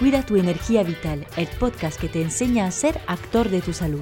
[0.00, 4.00] Cuida tu energía vital, el podcast que te enseña a ser actor de tu salud.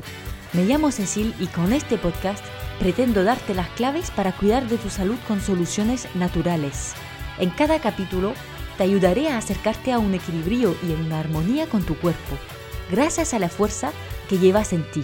[0.53, 2.45] Me llamo Cecil y con este podcast
[2.79, 6.95] pretendo darte las claves para cuidar de tu salud con soluciones naturales.
[7.41, 8.35] En cada capítulo
[8.77, 12.37] te ayudaré a acercarte a un equilibrio y en una armonía con tu cuerpo,
[12.93, 13.91] gracias a la fuerza
[14.29, 15.03] que llevas en ti.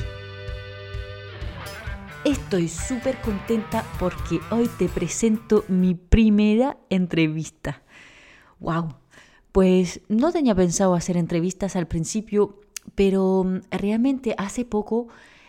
[2.25, 7.83] Estoy súper contenta porque hoy te presento mi primera entrevista.
[8.61, 9.04] ¡Wow!
[9.55, 12.59] Pues no tenía pensado hacer entrevistas al principio,
[12.97, 15.07] pero mm, realmente hace poco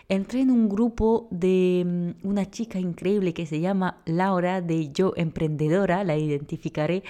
[0.09, 5.13] entré en un grupo de mm, una chica increíble que se llama Laura de Yo
[5.15, 7.01] Emprendedora, la identificaré,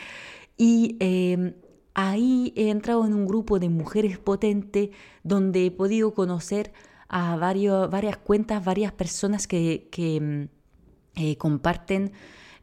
[0.56, 1.56] y em,
[1.96, 4.92] ahí he entrado en un grupo de mujeres potentes
[5.22, 6.72] donde he podido conocer
[7.10, 9.90] a varias cuentas, varias personas que,
[10.22, 12.14] mm, eh, comparten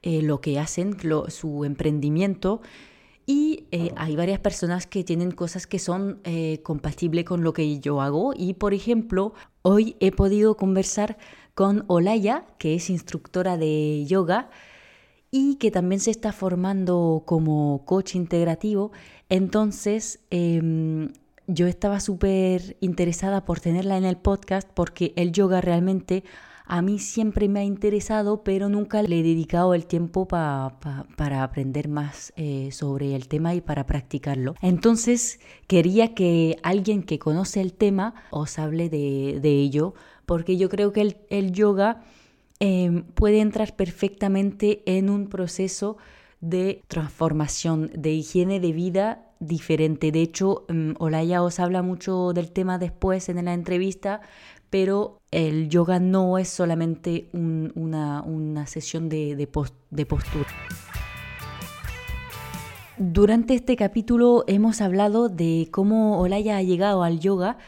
[0.00, 0.96] eh, lo que hacen,
[1.28, 2.62] su emprendimiento
[3.26, 7.78] y eh, hay varias personas que tienen cosas que son eh, compatibles con lo que
[7.78, 8.34] yo hago.
[8.36, 11.18] Y por ejemplo, hoy he podido conversar
[11.54, 14.50] con Olaya, que es instructora de yoga
[15.30, 18.92] y que también se está formando como coach integrativo.
[19.28, 21.12] Entonces, em,
[21.46, 26.24] yo estaba súper interesada por tenerla en el podcast porque el yoga realmente
[26.72, 31.86] a mí siempre me ha interesado, pero nunca le he dedicado el tiempo para aprender
[31.88, 34.54] más eh, sobre el tema y para practicarlo.
[34.62, 39.92] Entonces quería que alguien que conoce el tema os hable de, ello,
[40.24, 42.04] porque yo creo que el, yoga
[42.58, 45.98] em, puede entrar perfectamente en un proceso
[46.40, 50.10] de transformación, de higiene de vida diferente.
[50.10, 54.22] De hecho, em, Olaya os habla mucho del tema después en la entrevista,
[54.72, 60.46] pero el yoga no es solamente una, sesión de, postura.
[62.96, 67.58] Durante este capítulo hemos hablado de cómo Olaya ha llegado al yoga.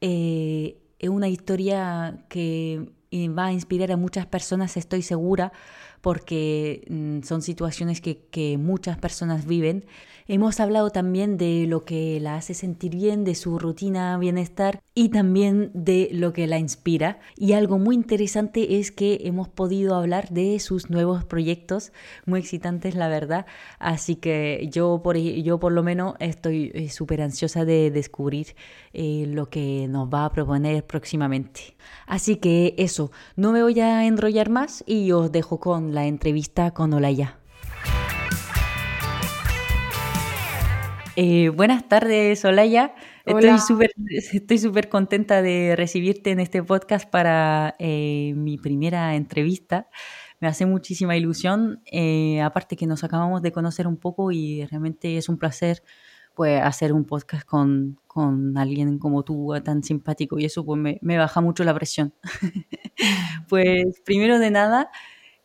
[0.00, 5.52] Eh, es una historia que va a inspirar a muchas personas, estoy segura,
[6.00, 9.84] porque mm, son situaciones que muchas personas viven.
[10.30, 15.08] Hemos hablado también de lo que la hace sentir bien, de su rutina bienestar y
[15.08, 17.18] también de lo que la inspira.
[17.34, 21.92] Y algo muy interesante es que hemos podido hablar de sus nuevos proyectos,
[22.26, 23.46] muy excitantes la verdad.
[23.78, 28.48] Así que yo por, yo por lo menos estoy eh, súper ansiosa de descubrir
[28.92, 31.74] eh, lo que nos va a proponer próximamente.
[32.06, 36.72] Así que eso, no me voy a enrollar más y os dejo con la entrevista
[36.72, 37.38] con Olaya.
[41.16, 42.94] Eh, buenas tardes, Olaya.
[43.24, 49.88] Estoy súper estoy contenta de recibirte en este podcast para eh, mi primera entrevista.
[50.40, 55.16] Me hace muchísima ilusión, eh, aparte que nos acabamos de conocer un poco y realmente
[55.16, 55.82] es un placer
[56.38, 61.00] pues, hacer un podcast con, con alguien como tú, tan simpático, y eso pues, me,
[61.02, 62.14] me baja mucho la presión.
[63.48, 64.88] pues primero de nada,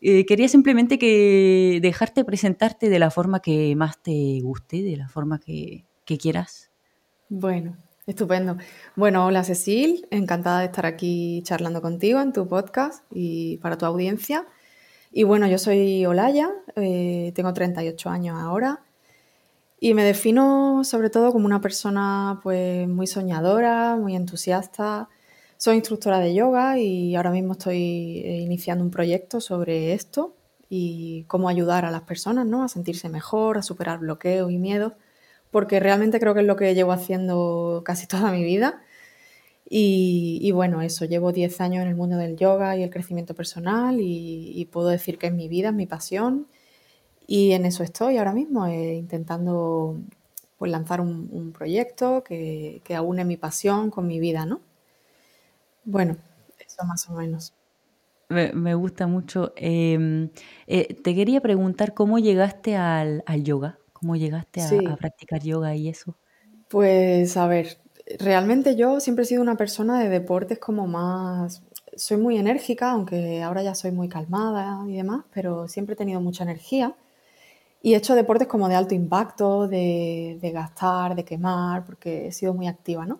[0.05, 5.07] eh, quería simplemente que dejarte presentarte de la forma que más te guste, de la
[5.07, 6.69] forma que, quieras.
[7.29, 8.57] Bueno, estupendo.
[8.97, 13.85] Bueno, hola Cecil, encantada de estar aquí charlando contigo en tu podcast y para tu
[13.85, 14.45] audiencia.
[15.11, 18.83] Y bueno, yo soy Olaya, eh, tengo 38 años ahora
[19.79, 25.07] y me defino sobre todo como una persona pues muy soñadora, muy entusiasta,
[25.63, 30.35] soy instructora de yoga y ahora mismo estoy eh, iniciando un proyecto sobre esto
[30.67, 32.65] y cómo ayudar a las personas ¿no?
[32.65, 34.91] a sentirse mejor, a superar bloqueos y miedos,
[35.51, 38.81] porque realmente creo que es lo que llevo haciendo casi toda mi vida.
[39.69, 43.99] Y, bueno, eso, llevo 10 años en el mundo del yoga y el crecimiento personal
[44.01, 46.47] y, puedo decir que es mi vida, es mi pasión
[47.25, 49.97] y en eso estoy ahora mismo, eh, intentando
[50.57, 54.59] pues, lanzar un, proyecto que, que aúne mi pasión con mi vida, ¿no?
[55.85, 56.17] Bueno,
[56.59, 57.53] eso más o menos.
[58.29, 59.53] Me, gusta mucho.
[59.55, 60.29] Em,
[60.65, 66.17] eh, te quería preguntar cómo llegaste al, yoga, cómo llegaste a, practicar yoga y eso.
[66.67, 67.77] Pues a ver,
[68.19, 71.63] realmente yo siempre he sido una persona de deportes como más...
[71.95, 76.19] Soy muy enérgica, aunque ahora ya soy muy calmada y demás, pero siempre he tenido
[76.21, 76.95] mucha energía.
[77.83, 82.31] Y he hecho deportes como de alto impacto, de, de gastar, de quemar, porque he
[82.31, 83.19] sido muy activa, ¿no?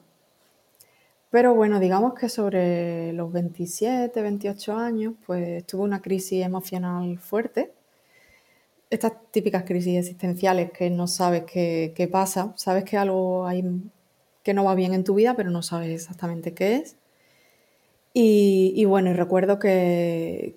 [1.34, 7.74] Pero bueno, digamos que sobre los 27, 28 años, pues tuve una crisis emocional fuerte.
[8.92, 13.64] Estas típicas crisis existenciales que no sabes qué, pasa, sabes que algo hay
[14.44, 16.98] que no va bien en tu vida, pero no sabes exactamente qué es.
[18.14, 20.56] Y, bueno, recuerdo que,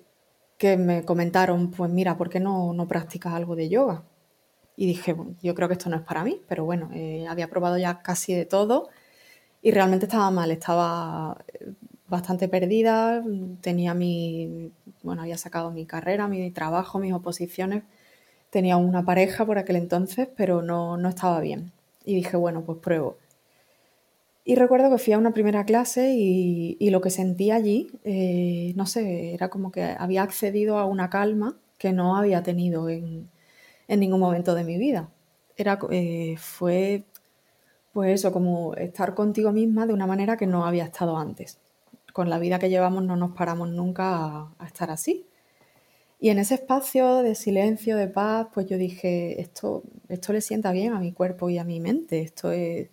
[0.59, 4.03] que, me comentaron, pues mira, ¿por qué no, no practicas algo de yoga?
[4.79, 7.79] y dije, yo creo que esto no es para mí, pero bueno, eh, había probado
[7.79, 8.89] ya casi de todo
[9.67, 11.73] y realmente estaba mal, estaba eh,
[12.07, 13.21] bastante perdida,
[13.59, 14.71] tenía mi,
[15.03, 17.83] bueno, había sacado mi carrera, mi trabajo, mis oposiciones,
[18.49, 21.73] tenía una pareja por aquel entonces, pero no, no estaba bien.
[22.05, 23.17] Y dije, bueno, pues pruebo.
[24.45, 28.85] Y recuerdo que fui a una primera clase y, lo que sentí allí, eh, no
[28.85, 33.29] sé, era como que había accedido a una calma que no había tenido en,
[33.89, 35.09] en ningún momento de mi vida.
[35.57, 37.03] Era, eh, fue,
[37.97, 41.57] pues eso, como estar contigo misma de una manera que no había estado antes.
[42.13, 45.25] Con la vida que llevamos no nos paramos nunca a, estar así.
[46.19, 50.71] Y en ese espacio de silencio, de paz, pues yo dije, esto, esto le sienta
[50.73, 52.87] bien a mi cuerpo y a mi mente, esto es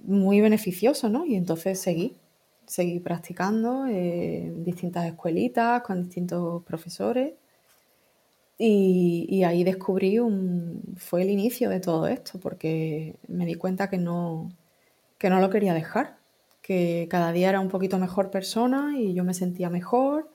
[0.00, 1.24] muy beneficioso, ¿no?
[1.24, 2.18] Y entonces seguí,
[2.66, 7.32] seguí practicando en distintas escuelitas, con distintos profesores
[8.64, 13.98] y, ahí descubrí un, fue el inicio de todo esto, porque me di cuenta que
[13.98, 14.50] no,
[15.18, 16.18] que no lo quería dejar,
[16.62, 20.30] que cada día era un poquito mejor persona y yo me sentía mejor.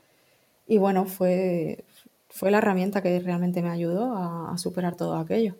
[0.67, 1.85] Y bueno, fue,
[2.29, 5.55] fue la herramienta que realmente me ayudó a, superar todo aquello.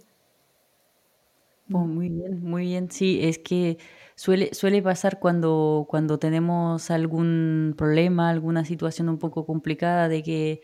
[1.72, 2.92] Oh, muy bien, muy bien.
[2.92, 3.78] Sí, es que
[4.16, 10.62] suele, suele pasar cuando, cuando tenemos algún problema, alguna situación un poco complicada, de que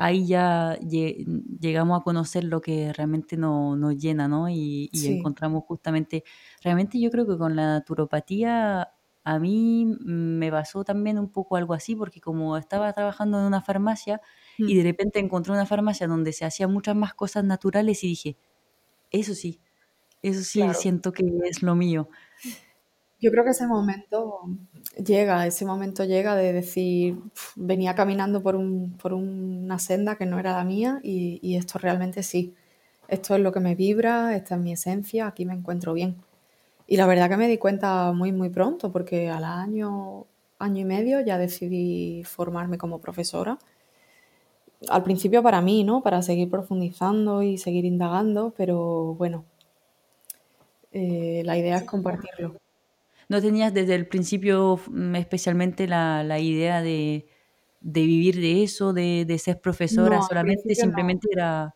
[0.00, 4.48] ahí ya llegamos a conocer lo que realmente nos llena, ¿no?
[4.48, 6.24] Y, encontramos justamente,
[6.64, 8.94] realmente yo creo que con la naturopatía
[9.24, 13.60] a mí me pasó también un poco algo así, porque como estaba trabajando en una
[13.60, 14.22] farmacia
[14.56, 14.76] y mm.
[14.78, 18.38] de repente encontré una farmacia donde se hacían muchas más cosas naturales y dije,
[19.10, 19.60] eso sí,
[20.22, 22.08] eso sí siento que es lo mío.
[23.20, 24.48] Yo creo que ese momento
[25.04, 27.18] llega, ese momento llega de decir,
[27.56, 32.54] venía caminando por, una senda que no era la mía y, esto realmente sí,
[33.08, 36.16] esto es lo que me vibra, esta es mi esencia, aquí me encuentro bien.
[36.86, 40.26] Y la verdad que me di cuenta muy, muy pronto, porque al año,
[40.58, 43.58] año y medio ya decidí formarme como profesora.
[44.88, 46.02] Al principio para mí, ¿no?
[46.02, 49.44] Para seguir profundizando y seguir indagando, pero bueno,
[50.92, 52.56] eh, la idea es compartirlo
[53.30, 57.28] no tenías desde el principio mm, especialmente la, idea de,
[57.80, 61.72] vivir de eso, de, ser profesora solamente, simplemente era,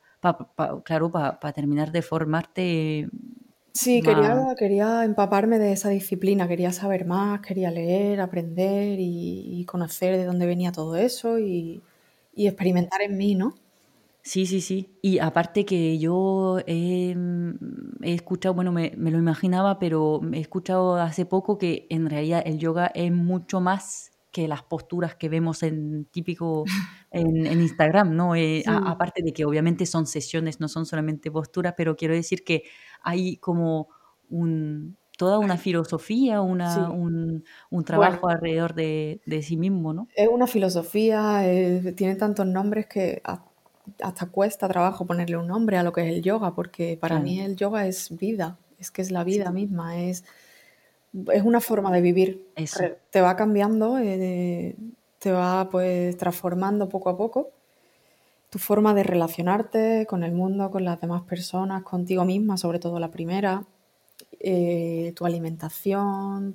[0.84, 3.08] claro, para terminar de formarte.
[3.72, 10.16] Sí, quería, quería empaparme de esa disciplina, quería saber más, quería leer, aprender y, conocer
[10.16, 11.84] de dónde venía todo eso y,
[12.34, 13.54] y experimentar en mí, ¿no?
[14.24, 14.98] Sí, sí, sí.
[15.02, 21.26] Y aparte que yo he, mm, escuchado, bueno, me, lo imaginaba, pero he escuchado hace
[21.26, 26.06] poco que en realidad el yoga es mucho más que las posturas que vemos en
[26.06, 26.64] típico
[27.10, 28.34] en, Instagram, ¿no?
[28.34, 32.62] Eh, aparte de que obviamente son sesiones, no son solamente posturas, pero quiero decir que
[33.02, 33.88] hay como
[34.30, 37.44] un, toda una filosofía, una, un,
[37.84, 40.08] trabajo alrededor de, sí mismo, ¿no?
[40.16, 43.20] Es una filosofía, eh, tiene tantos nombres que
[44.00, 47.40] hasta cuesta trabajo ponerle un nombre a lo que es el yoga, porque para mí
[47.40, 50.24] el yoga es vida, es que es la vida misma, es,
[51.32, 52.46] es una forma de vivir.
[53.10, 54.76] Te va cambiando, eh,
[55.18, 57.50] te va pues transformando poco a poco
[58.54, 63.00] tu forma de relacionarte con el mundo, con las demás personas, contigo misma, sobre todo
[63.00, 63.64] la primera,
[64.38, 66.54] eh, tu alimentación,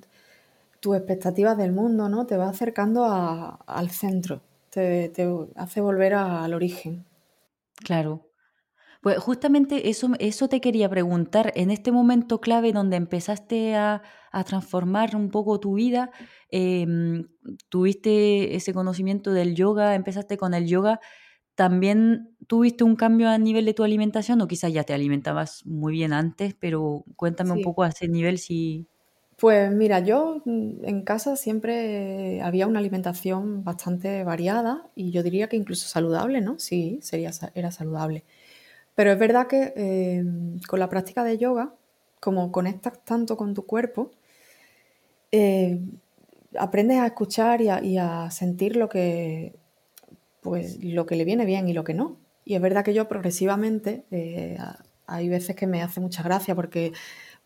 [0.79, 2.25] tus expectativas del mundo, ¿no?
[2.25, 5.11] Te va acercando al centro, te
[5.55, 7.03] hace volver al origen.
[7.83, 8.25] Claro.
[9.01, 14.01] Pues justamente eso, eso te quería preguntar, en este momento clave donde empezaste a,
[14.45, 16.11] transformar un poco tu vida,
[16.51, 17.25] em,
[17.69, 20.99] tuviste ese conocimiento del yoga, empezaste con el yoga,
[21.55, 25.93] ¿también tuviste un cambio a nivel de tu alimentación o quizás ya te alimentabas muy
[25.93, 28.87] bien antes, pero cuéntame un poco a ese nivel si...
[29.39, 35.47] Pues mira, yo mm, en casa siempre había una alimentación bastante variada y yo diría
[35.47, 36.59] que incluso saludable, ¿no?
[36.59, 38.25] Sí, sería, era saludable.
[38.95, 41.73] Pero es verdad que em, con la práctica de yoga,
[42.19, 44.11] como conectas tanto con tu cuerpo,
[45.31, 45.91] em,
[46.57, 49.55] aprendes a escuchar y a, sentir lo que,
[50.41, 52.17] pues, lo que le viene bien y lo que no.
[52.45, 54.57] Y es verdad que yo progresivamente, eh,
[55.07, 56.93] hay veces que me hace mucha gracia porque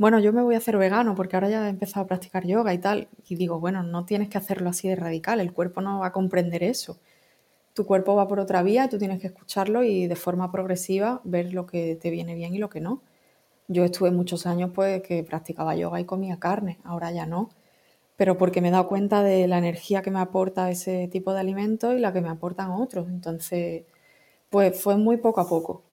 [0.04, 2.74] bueno, yo me voy a hacer vegano porque ahora ya he empezado a practicar yoga
[2.74, 3.08] y tal.
[3.26, 6.12] Y digo, bueno, no tienes que hacerlo así de radical, el cuerpo no va a
[6.12, 7.00] comprender eso.
[7.74, 11.22] Tu cuerpo va por otra vía y tú tienes que escucharlo y de forma progresiva
[11.24, 13.02] ver lo que te viene bien y lo que no.
[13.70, 17.50] Yo estuve muchos años pues que practicaba yoga y comía carne, ahora ya no,
[18.18, 21.42] pero porque me he dado cuenta de la energía que me aporta ese tipo de
[21.42, 23.08] alimentos y la que me aportan otros.
[23.10, 23.86] Entonces,
[24.50, 25.84] pues fue muy poco a poco.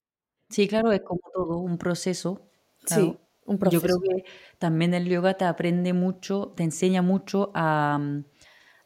[0.50, 2.40] Sí, claro, es como todo, un proceso,
[2.86, 3.16] Sí.
[3.50, 4.24] Un Yo creo que
[4.58, 8.24] también el yoga te aprende mucho, te enseña mucho a, mm,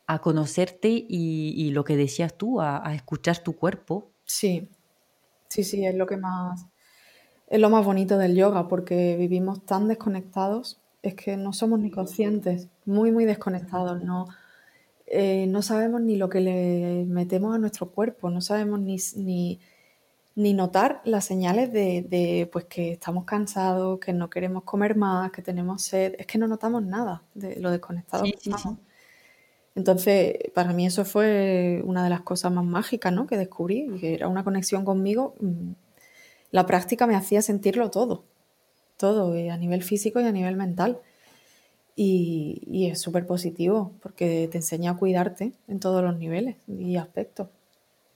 [0.07, 4.11] a conocerte y, y lo que decías tú, a, a escuchar tu cuerpo.
[4.25, 4.71] Sí,
[5.49, 6.67] sí, sí, es lo que más,
[7.49, 11.91] es lo más bonito del yoga, porque vivimos tan desconectados, es que no somos ni
[11.91, 14.27] conscientes, muy, muy desconectados, no,
[15.07, 19.61] eh, no sabemos ni lo que le metemos a nuestro cuerpo, no sabemos ni, ni,
[20.37, 25.31] ni notar las señales de, de, pues que estamos cansados, que no queremos comer más,
[25.33, 28.79] que tenemos sed, es que no notamos nada de lo desconectados Sí, que sí, estamos.
[28.79, 28.79] sí.
[29.75, 33.27] Entonces, para mí eso fue una de las cosas más mágicas, ¿no?
[33.27, 35.35] Que descubrí, que era una conexión conmigo.
[35.41, 35.73] mm,
[36.53, 38.25] La práctica me hacía sentirlo todo,
[38.99, 41.01] todo, eh, a nivel físico y a nivel mental.
[41.97, 46.97] Y, y es súper positivo porque te enseña a cuidarte en todos los niveles y
[46.97, 47.49] aspectos.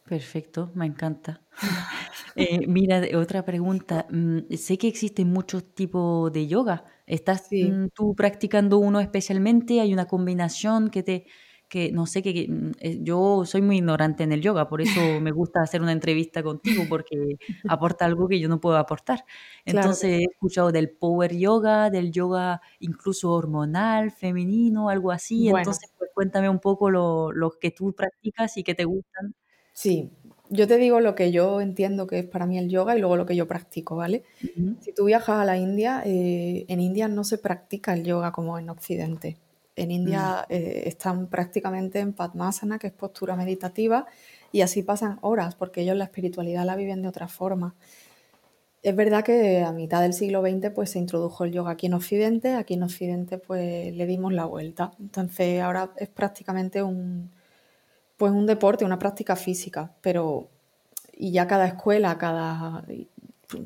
[0.09, 1.43] Perfecto, me encanta.
[2.37, 4.07] Eh, mira, otra pregunta.
[4.11, 6.85] mm, sé que existen muchos tipos de yoga.
[7.07, 9.81] ¿Estás Sí, mm, tú practicando uno especialmente?
[9.81, 11.27] ¿Hay una combinación que te,
[11.69, 14.81] que no sé, que, que, mm, eh, yo soy muy ignorante en el yoga, por
[14.83, 17.17] eso me gusta hacer una entrevista contigo, porque
[17.67, 19.25] aporta algo que yo no puedo aportar.
[19.67, 25.49] claro que Entonces he escuchado del power yoga, del yoga incluso hormonal, femenino, algo así.
[25.49, 29.35] Bueno, Entonces, pues cuéntame un poco lo, los que tú practicas y que te gustan.
[29.78, 30.11] Sí.
[30.50, 33.16] Yo te digo lo que yo entiendo que es para mí el yoga y luego
[33.16, 34.25] lo que yo practico, ¿vale?
[34.80, 38.58] Si tú viajas a la India, eh, en India no se practica el yoga como
[38.58, 39.37] en Occidente.
[39.76, 39.92] En Mm.
[39.92, 44.06] India eh, están prácticamente en Padmasana, que es postura meditativa,
[44.50, 47.76] y así pasan horas, porque ellos la espiritualidad la viven de otra forma.
[48.82, 51.94] Es verdad que a mitad del siglo XX pues, se introdujo el yoga aquí en
[51.94, 54.92] Occidente, aquí en Occidente pues le dimos la vuelta.
[54.99, 57.30] Entonces ahora es prácticamente un,
[58.18, 60.50] pues, un deporte, una práctica física, pero
[61.18, 62.84] y ya cada escuela, cada,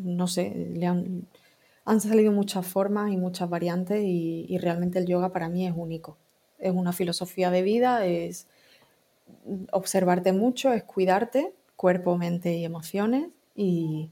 [0.00, 1.26] no sé, le han,
[1.84, 6.16] han salido muchas formas y muchas variantes y, realmente el yoga para mí es único.
[6.58, 8.46] Es una filosofía de vida, es
[9.70, 14.10] observarte mucho, es cuidarte, cuerpo, mente y emociones y,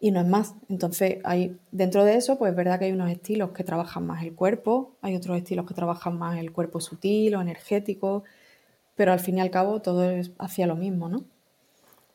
[0.00, 0.54] y no es más.
[0.68, 4.24] Entonces, hay, dentro de eso, pues es verdad que hay unos estilos que trabajan más
[4.24, 8.24] el cuerpo, hay otros estilos que trabajan más el cuerpo sutil o energético,
[8.96, 11.24] pero al fin y al cabo todo es hacia lo mismo, ¿no?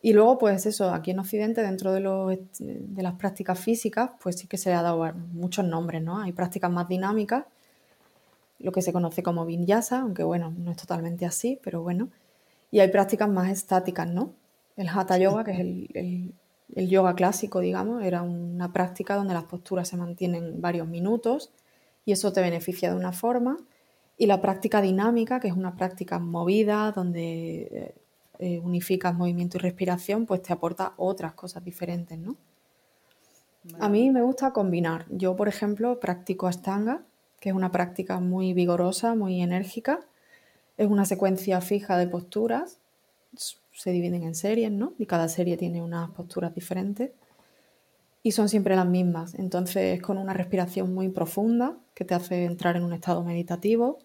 [0.01, 4.35] Y luego, pues eso, aquí en Occidente, dentro de, los, de las prácticas físicas, pues
[4.35, 6.19] sí que se le ha dado muchos nombres, ¿no?
[6.19, 7.45] Hay prácticas más dinámicas,
[8.57, 12.09] lo que se conoce como vinyasa, aunque bueno, no es totalmente así, pero bueno.
[12.71, 14.33] Y hay prácticas más estáticas, ¿no?
[14.75, 16.33] El hatha yoga, que es el, el,
[16.75, 21.51] el yoga clásico, digamos, era una práctica donde las posturas se mantienen varios minutos
[22.05, 23.57] y eso te beneficia de una forma.
[24.17, 27.95] Y la práctica dinámica, que es una práctica movida, donde
[28.39, 32.37] eh, unificas movimiento y respiración, pues te aporta otras cosas diferentes, ¿no?
[33.79, 35.05] A mí me gusta combinar.
[35.09, 37.03] Yo, por ejemplo, practico Ashtanga,
[37.39, 39.99] que es una práctica muy vigorosa, muy enérgica.
[40.77, 42.79] Es una secuencia fija de posturas.
[43.71, 44.93] Se dividen en series, ¿no?
[44.97, 47.11] Y cada serie tiene unas posturas diferentes.
[48.23, 49.33] Y son siempre las mismas.
[49.35, 53.99] Entonces, con una respiración muy profunda que te hace entrar en un estado meditativo.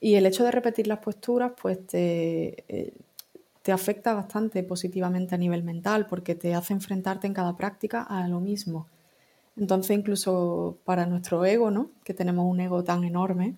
[0.00, 2.94] Y el hecho de repetir las posturas, pues te, eh,
[3.62, 8.26] te afecta bastante positivamente a nivel mental porque te hace enfrentarte en cada práctica a
[8.28, 8.86] lo mismo.
[9.56, 11.90] Entonces, incluso para nuestro ego, ¿no?
[12.04, 13.56] Que tenemos un ego tan enorme,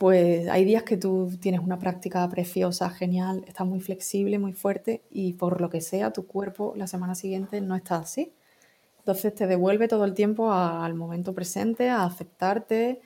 [0.00, 5.02] pues hay días que tú tienes una práctica preciosa, genial, estás muy flexible, muy fuerte
[5.10, 8.32] y por lo que sea tu cuerpo la semana siguiente no está así.
[9.00, 13.00] Entonces te devuelve todo el tiempo a, al momento presente, a aceptarte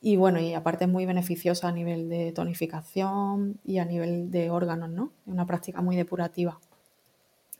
[0.00, 4.50] y bueno, y aparte es muy beneficiosa a nivel de tonificación y a nivel de
[4.50, 5.12] órganos, ¿no?
[5.26, 6.60] Es una práctica muy depurativa.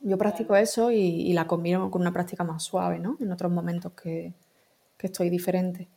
[0.03, 3.17] Yo practico eso y, y la combino con una práctica más suave, ¿no?
[3.21, 4.35] En otros momentos que,
[4.99, 5.89] que estoy diferente.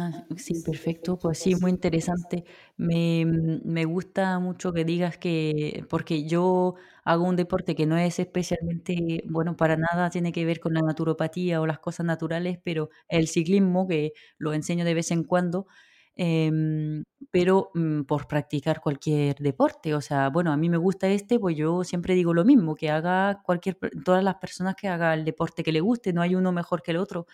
[0.00, 1.18] Ah, sí, perfecto.
[1.18, 2.44] Pues sí, muy interesante.
[2.76, 6.74] Me, mm, me gusta mucho que digas que, porque yo
[7.04, 10.82] hago un deporte que no es especialmente, bueno, para nada tiene que ver con la
[10.82, 15.66] naturopatía o las cosas naturales, pero el ciclismo, que lo enseño de vez en cuando,
[16.14, 19.94] em, pero mm, por practicar cualquier deporte.
[19.94, 22.90] O sea, bueno, a mí me gusta este, pues yo siempre digo lo mismo, que
[22.90, 26.34] haga cualquier, per- todas las personas que haga el deporte que le guste, no hay
[26.36, 27.26] uno mejor que el otro.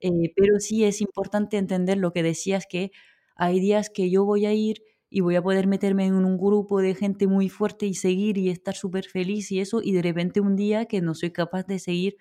[0.00, 2.90] Eh, pero sí es importante entender lo que decías, que
[3.36, 6.80] hay días que yo voy a ir y voy a poder meterme en un grupo
[6.80, 10.40] de gente muy fuerte y seguir y estar súper feliz y eso, y de repente
[10.40, 12.16] un día que no soy capaz de seguir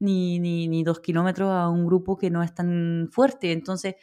[0.00, 3.52] ni, ni, ni dos kilómetros a un grupo que no es tan fuerte.
[3.52, 3.94] Entonces,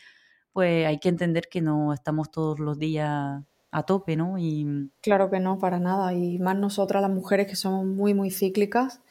[0.53, 4.37] pues hay que entender que no estamos todos los días a tope, ¿no?
[4.37, 6.13] Y Claro que no, para nada.
[6.13, 9.01] Y más nosotras las mujeres que somos muy, muy cíclicas.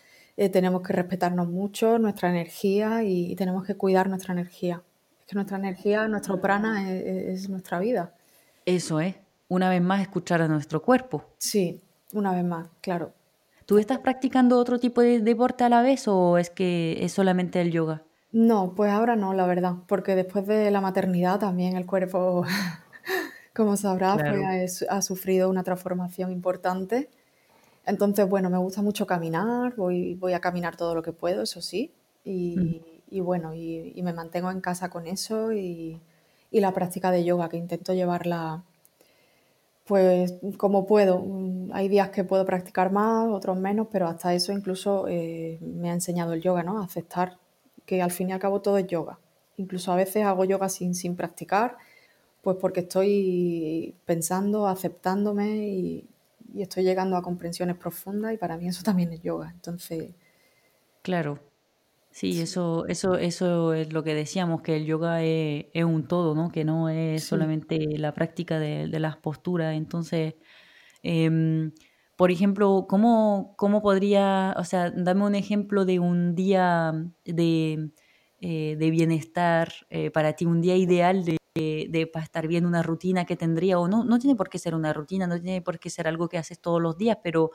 [0.40, 4.84] Eh, tenemos que respetarnos mucho, nuestra energía y, tenemos que cuidar nuestra energía.
[5.18, 8.14] Es que nuestra energía, nuestro prana es, nuestra vida.
[8.64, 9.16] Eso es,
[9.48, 11.24] una vez más escuchar a nuestro cuerpo.
[11.38, 13.14] Sí, una vez más, claro.
[13.66, 17.60] ¿Tú estás practicando otro tipo de deporte a la vez o es que es solamente
[17.60, 18.04] el yoga?
[18.30, 22.44] No, pues ahora no, la verdad, porque después de la maternidad también el cuerpo,
[23.56, 27.10] como sabrás, pues, ha sufrido una transformación importante
[27.88, 31.62] entonces, bueno, me gusta mucho caminar, voy, voy a caminar todo lo que puedo, eso
[31.62, 31.90] sí,
[32.22, 33.24] y, mm.
[33.24, 35.98] bueno, y, me mantengo en casa con eso y,
[36.52, 38.62] la práctica de yoga, que intento llevarla
[39.84, 41.24] pues como puedo.
[41.72, 45.94] Hay días que puedo practicar más, otros menos, pero hasta eso incluso eh, me ha
[45.94, 46.80] enseñado el yoga, ¿no?
[46.80, 47.38] A aceptar
[47.86, 49.18] que al fin y al cabo todo es yoga.
[49.56, 51.78] Incluso a veces hago yoga sin, sin practicar,
[52.42, 56.04] pues porque estoy pensando, aceptándome y,
[56.52, 59.50] y estoy llegando a comprensiones profundas y para mí eso también es yoga.
[59.52, 60.14] Entonces...
[61.02, 61.40] Claro.
[62.10, 66.50] Sí, Eso, eso, eso es lo que decíamos, que el yoga es, un todo, ¿no?
[66.50, 69.76] Que no es solamente la práctica de, las posturas.
[69.76, 70.34] Entonces,
[71.02, 71.72] em,
[72.16, 76.92] por ejemplo, ¿cómo, ¿cómo, podría, o sea, dame un ejemplo de un día
[77.24, 77.90] de,
[78.40, 82.82] eh, de bienestar eh, para ti, un día ideal de, de, para estar bien una
[82.82, 85.78] rutina que tendría, o no, no tiene por qué ser una rutina, no tiene por
[85.78, 87.50] qué ser algo que haces todos los días, pero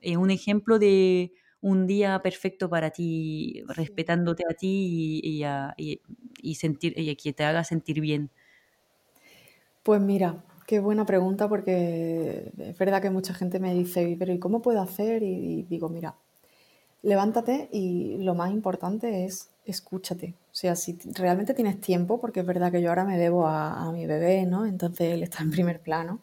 [0.00, 5.44] eh, un ejemplo de un día perfecto para ti, respetándote a ti y,
[6.40, 8.30] y, sentir, y que te haga sentir bien.
[9.82, 14.38] Pues mira, qué buena pregunta porque es verdad que mucha gente me dice, pero ¿y
[14.38, 15.22] cómo puedo hacer?
[15.22, 16.14] Y, digo, mira,
[17.02, 20.34] levántate y lo más importante es escúchate.
[20.52, 23.90] O sea, si realmente tienes tiempo, porque es verdad que yo ahora me debo a,
[23.92, 24.66] mi bebé, ¿no?
[24.66, 26.20] Entonces él está en primer plano.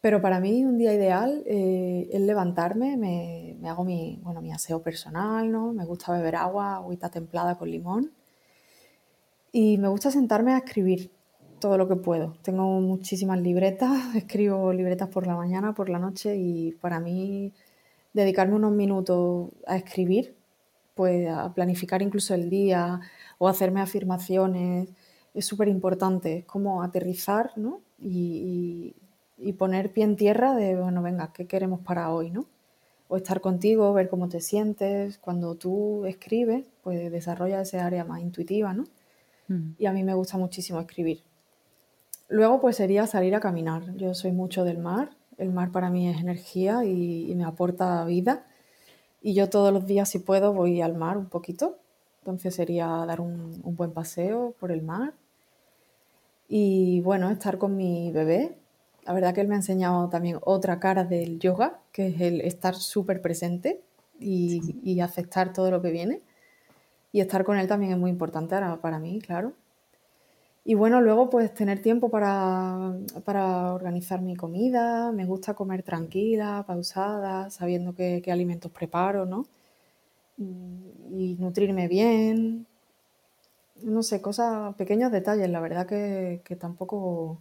[0.00, 4.82] Pero para mí un día ideal eh, es levantarme, me, hago mi, bueno, mi aseo
[4.82, 5.72] personal, ¿no?
[5.72, 8.12] Me gusta beber agua, agüita templada con limón.
[9.52, 11.10] Y me gusta sentarme a escribir
[11.60, 12.34] todo lo que puedo.
[12.42, 17.52] Tengo muchísimas libretas, escribo libretas por la mañana, por la noche y para mí
[18.12, 20.36] dedicarme unos minutos a escribir
[20.94, 23.00] pues a planificar incluso el día
[23.38, 24.88] o hacerme afirmaciones,
[25.34, 27.80] es súper importante, es como aterrizar ¿no?
[27.98, 28.94] y,
[29.58, 32.30] poner pie en tierra de, bueno, venga, ¿qué queremos para hoy?
[32.30, 32.46] ¿no?
[33.08, 38.22] O estar contigo, ver cómo te sientes, cuando tú escribes, pues desarrolla ese área más
[38.22, 38.84] intuitiva, ¿no?
[39.48, 39.72] Mm.
[39.78, 41.22] Y a mí me gusta muchísimo escribir.
[42.28, 43.94] Luego pues sería salir a caminar.
[43.96, 48.46] Yo soy mucho del mar, el mar para mí es energía y me aporta vida
[49.24, 51.78] y yo todos los días, si puedo, voy al mar un poquito.
[52.20, 55.14] Entonces sería dar un, buen paseo por el mar.
[56.46, 58.54] Y bueno, estar con mi bebé.
[59.06, 62.42] La verdad que él me ha enseñado también otra cara del yoga, que es el
[62.42, 63.80] estar súper presente
[64.20, 66.20] y, aceptar todo lo que viene.
[67.10, 69.54] Y estar con él también es muy importante para mí, claro.
[70.66, 72.94] Y bueno, luego pues tener tiempo para,
[73.74, 79.46] organizar mi comida, me gusta comer tranquila, pausada, sabiendo qué, alimentos preparo, ¿no?
[80.38, 82.66] Y, nutrirme bien.
[83.82, 87.38] No sé, cosas, pequeños detalles, la verdad que, que tampoco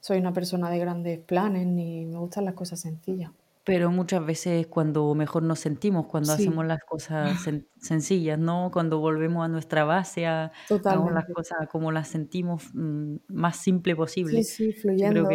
[0.00, 3.30] soy una persona de grandes planes ni me gustan las cosas sencillas.
[3.68, 7.38] Pero muchas veces cuando mejor nos sentimos, cuando hacemos las cosas
[7.78, 8.70] sencillas, ¿no?
[8.72, 13.94] Cuando volvemos a nuestra base, a, hagamos las cosas como las sentimos mm, más simple
[13.94, 14.42] posible.
[14.42, 15.28] Sí, sí, fluyendo.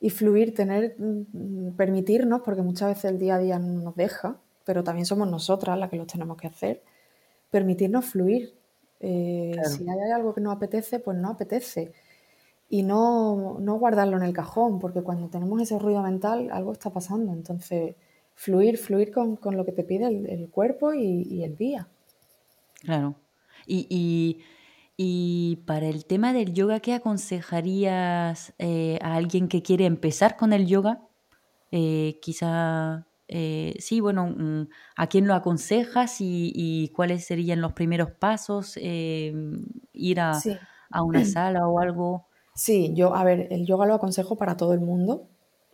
[0.00, 4.40] Y fluir, tener, mm, permitirnos, porque muchas veces el día a día no nos deja,
[4.64, 6.82] pero también somos nosotras las que lo tenemos que hacer,
[7.50, 8.54] permitirnos fluir.
[9.00, 11.92] Eh, si hay algo que no apetece, pues no apetece
[12.70, 17.32] y no, guardarlo en el cajón, porque cuando tenemos ese ruido mental algo está pasando.
[17.32, 17.96] Entonces,
[18.34, 21.88] fluir, fluir con, lo que te pide el, cuerpo y, el día.
[22.80, 23.16] Claro.
[23.66, 24.42] Y,
[25.66, 30.66] para el tema del yoga, ¿qué aconsejarías eh, a alguien que quiere empezar con el
[30.66, 31.00] yoga?
[31.70, 38.10] Eh, quizá, eh, sí, bueno, mm, ¿a quién lo aconsejas y, cuáles serían los primeros
[38.10, 38.76] pasos?
[38.76, 40.32] ¿Ir a,
[40.90, 42.27] a una sala o algo?
[42.58, 45.28] Sí, yo, a ver, el yoga lo aconsejo para todo el mundo.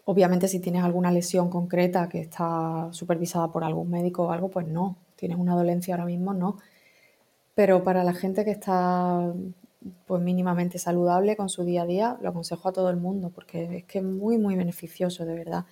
[0.05, 4.66] Obviamente si tienes alguna lesión concreta que está supervisada por algún médico o algo, pues
[4.68, 4.99] no.
[5.16, 6.59] Tienes una dolencia ahora mismo, no.
[7.55, 9.33] Pero para la gente que está
[10.07, 13.79] pues mínimamente saludable con su día a día, lo aconsejo a todo el mundo porque
[13.79, 15.64] es que es muy, muy beneficioso, de verdad.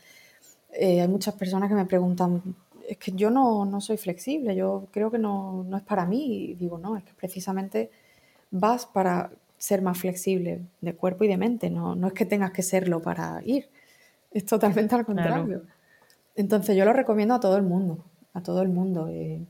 [0.73, 2.43] Eh, hay muchas personas que me preguntan,
[2.89, 6.53] es que yo no, no soy flexible, yo creo que no, no es para mí.
[6.53, 7.91] Y digo, no, es que precisamente
[8.51, 9.31] vas para
[9.63, 13.01] ser más flexible de cuerpo y de mente, no, no es que tengas que serlo
[13.01, 13.71] para ir,
[14.33, 15.63] es totalmente al contrario.
[16.35, 18.05] Entonces yo lo recomiendo a todo el mundo.
[18.33, 19.09] a todo el mundo.
[19.09, 19.41] Eh.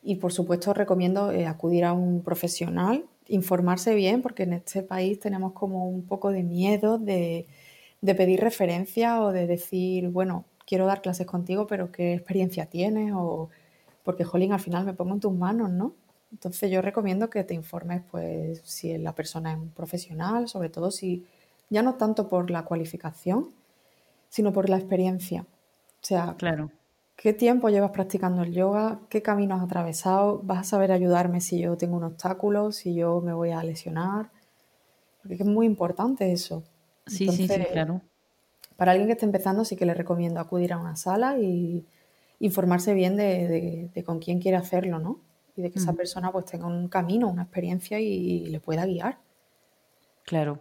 [0.00, 5.18] y por supuesto recomiendo eh, acudir a un profesional, informarse bien, porque en este país
[5.18, 7.48] tenemos como un poco de miedo de,
[8.00, 13.12] de pedir referencia o de decir, bueno, quiero dar clases contigo, pero ¿qué experiencia tienes?
[13.12, 13.50] O
[14.04, 15.94] porque, jolín, al final me pongo en tus manos, ¿no?
[16.34, 20.90] Entonces yo recomiendo que te informes, pues, si la persona es un profesional, sobre todo
[20.90, 21.24] si,
[21.70, 23.50] ya no tanto por la cualificación,
[24.28, 25.42] sino por la experiencia.
[25.42, 26.72] O sea, claro.
[27.14, 28.98] ¿qué tiempo llevas practicando el yoga?
[29.08, 30.40] ¿Qué caminos has atravesado?
[30.42, 34.30] ¿Vas a saber ayudarme si yo tengo un obstáculo, si yo me voy a lesionar?
[35.22, 36.64] Porque es muy importante eso.
[37.06, 38.02] Sí, sí, sí, claro.
[38.76, 41.86] Para alguien que esté empezando, sí que le recomiendo acudir a una sala y
[42.40, 45.20] informarse bien de, con quién quiere hacerlo, ¿no?
[45.56, 49.20] Y de que esa persona pues tenga un camino, una experiencia y, le pueda guiar.
[50.24, 50.60] Claro,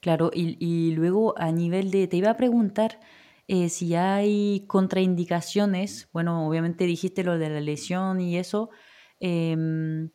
[0.00, 0.30] claro.
[0.32, 2.98] Y, luego a nivel de, te iba a preguntar
[3.46, 8.70] eh, si hay contraindicaciones, bueno, obviamente dijiste lo de la lesión y eso.
[9.20, 10.10] Em,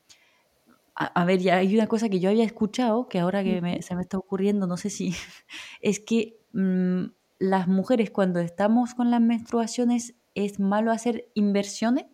[0.95, 4.01] a, ver, ya hay una cosa que yo había escuchado, que ahora que se me
[4.01, 5.13] está ocurriendo, no sé si,
[5.81, 7.05] es que mm,
[7.37, 12.05] las mujeres cuando estamos con las menstruaciones ¿Es malo hacer inversiones?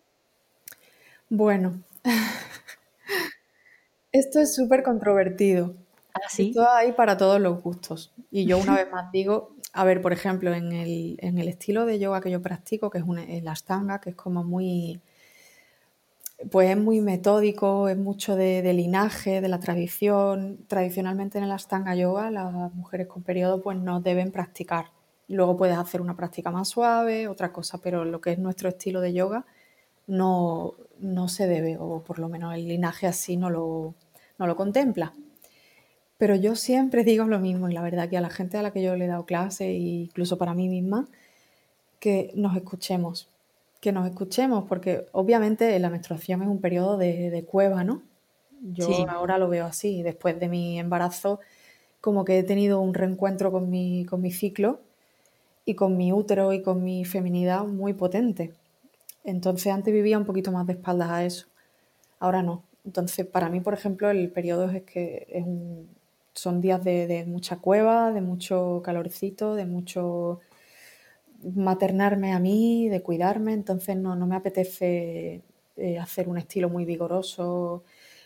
[1.28, 1.84] Bueno,
[4.12, 5.76] esto es súper controvertido.
[6.14, 6.50] ¿Ah, sí?
[6.50, 8.14] Esto hay para todos los gustos.
[8.32, 12.22] Y yo una vez más digo, a ver, por ejemplo, en el, estilo de yoga
[12.22, 15.02] que yo practico, que es una, el ashtanga, que es como muy,
[16.52, 20.60] pues es muy metódico, es mucho de, linaje, de la tradición.
[20.68, 24.88] Tradicionalmente en el ashtanga yoga las mujeres con periodo pues no deben practicar
[25.28, 29.02] Luego puedes hacer una práctica más suave, otra cosa, pero lo que es nuestro estilo
[29.02, 29.46] de yoga
[30.08, 33.94] no, no se debe, o por lo menos el linaje así no lo,
[34.38, 35.14] no lo contempla.
[36.18, 38.72] Pero yo siempre digo lo mismo, y la verdad que a la gente a la
[38.72, 41.08] que yo le he dado clase, e incluso para mí misma,
[42.00, 43.30] que nos escuchemos,
[43.82, 48.02] que nos escuchemos, porque obviamente la menstruación es un periodo de, cueva, ¿no?
[48.62, 51.42] Yo ahora lo veo así, después de mi embarazo,
[52.00, 54.80] como que he tenido un reencuentro con mi, con mi ciclo
[55.66, 58.54] y con mi útero y con mi feminidad muy potente.
[59.24, 61.48] Entonces antes vivía un poquito más de espaldas a eso,
[62.20, 62.64] ahora no.
[62.86, 65.44] Entonces para mí, por ejemplo, el periodo es que
[66.34, 70.40] son días de, mucha cueva, de mucho calorcito, de mucho
[71.56, 75.42] maternarme a mí, de cuidarme, entonces no, me apetece
[75.78, 77.84] eh, hacer un estilo muy vigoroso,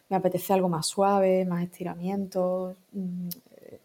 [0.10, 3.28] me apetece algo más suave, más estiramientos, mm,
[3.62, 3.80] eh,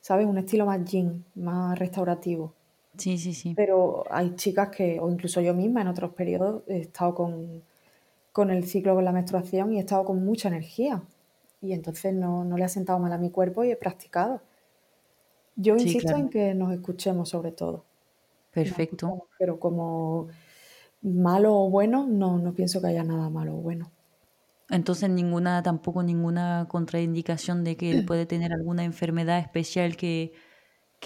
[0.00, 0.26] ¿sabes?
[0.26, 2.55] Un estilo más yin, más restaurativo.
[2.96, 3.54] Sí, sí, sí.
[3.54, 7.62] Pero hay chicas que, o incluso yo misma en otros periodos, he estado con,
[8.50, 11.02] el ciclo con la menstruación y he estado con mucha energía.
[11.60, 14.40] Y entonces no, le ha sentado mal a mi cuerpo y he practicado.
[15.56, 17.84] Yo insisto en que nos escuchemos sobre todo.
[18.52, 19.26] Perfecto.
[19.38, 20.28] Pero como
[21.02, 23.90] malo o bueno, no, no pienso que haya nada malo o bueno.
[24.68, 30.32] Entonces ninguna, tampoco ninguna contraindicación de que puede tener alguna enfermedad especial que,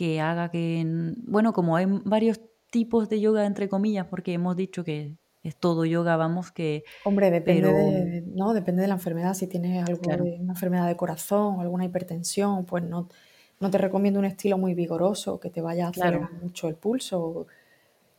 [0.00, 0.82] que haga que,
[1.26, 5.84] bueno, como hay varios tipos de yoga, entre comillas, porque hemos dicho que es todo
[5.84, 6.84] yoga, vamos, que...
[7.04, 8.54] Hombre, depende, de, ¿no?
[8.54, 9.34] depende de la enfermedad.
[9.34, 10.00] Si tienes algo
[10.38, 13.10] una enfermedad de corazón o alguna hipertensión, pues no,
[13.58, 17.46] no te recomiendo un estilo muy vigoroso que te vaya a acelerar mucho el pulso.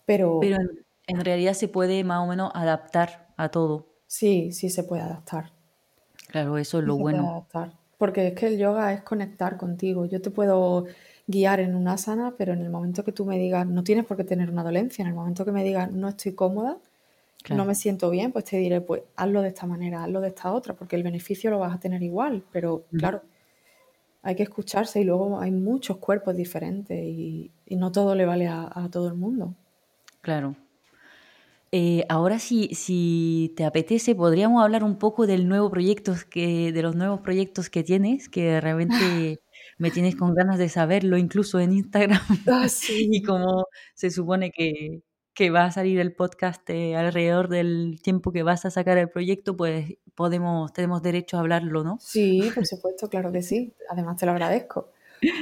[0.05, 0.57] Pero, pero
[1.07, 3.87] en, realidad se puede más o menos adaptar a todo.
[4.05, 5.51] Sí, sí se puede adaptar.
[6.27, 7.47] Claro, eso es lo bueno.
[7.97, 10.05] Porque es que el yoga es conectar contigo.
[10.05, 10.85] Yo te puedo
[11.31, 14.17] guiar en una asana, pero en el momento que tú me digas, no tienes por
[14.17, 16.77] qué tener una dolencia, en el momento que me digas, no estoy cómoda,
[17.49, 20.51] no me siento bien, pues te diré, pues hazlo de esta manera, hazlo de esta
[20.51, 23.23] otra, porque el beneficio lo vas a tener igual, pero claro,
[24.21, 28.89] hay que escucharse y luego hay muchos cuerpos diferentes y, no todo le vale a,
[28.91, 29.55] todo el mundo.
[30.21, 30.55] Claro.
[31.71, 36.81] Eh, ahora si, si te apetece, podríamos hablar un poco del nuevo proyecto que, de
[36.81, 39.39] los nuevos proyectos que tienes, que realmente
[39.81, 42.21] me tienes con ganas de saberlo, incluso en Instagram.
[42.47, 43.65] Ah, y como
[43.95, 45.01] se supone que,
[45.49, 49.57] va a salir el podcast eh, alrededor del tiempo que vas a sacar el proyecto,
[49.57, 51.97] pues podemos, tenemos derecho a hablarlo, ¿no?
[51.99, 53.73] Sí, por supuesto, claro que sí.
[53.89, 54.91] Además te lo agradezco.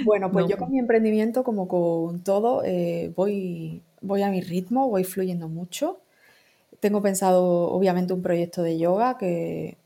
[0.06, 4.39] Bueno, pues yo con pues mi emprendimiento, como con todo, eh, voy, voy a mi
[4.39, 5.99] ritmo, voy fluyendo mucho.
[6.80, 9.79] Tengo pensado, obviamente, un proyecto de yoga que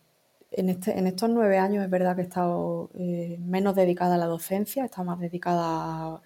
[0.55, 4.25] este, en, estos nueve años es verdad que he estado eh, menos dedicada a la
[4.25, 6.21] docencia, he estado más dedicada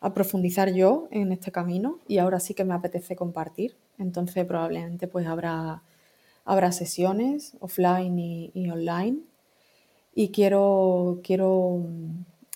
[0.00, 3.76] a, profundizar yo en este camino y ahora sí que me apetece compartir.
[3.98, 5.82] Entonces probablemente pues habrá,
[6.44, 9.18] habrá sesiones offline y, online
[10.14, 11.84] y quiero, quiero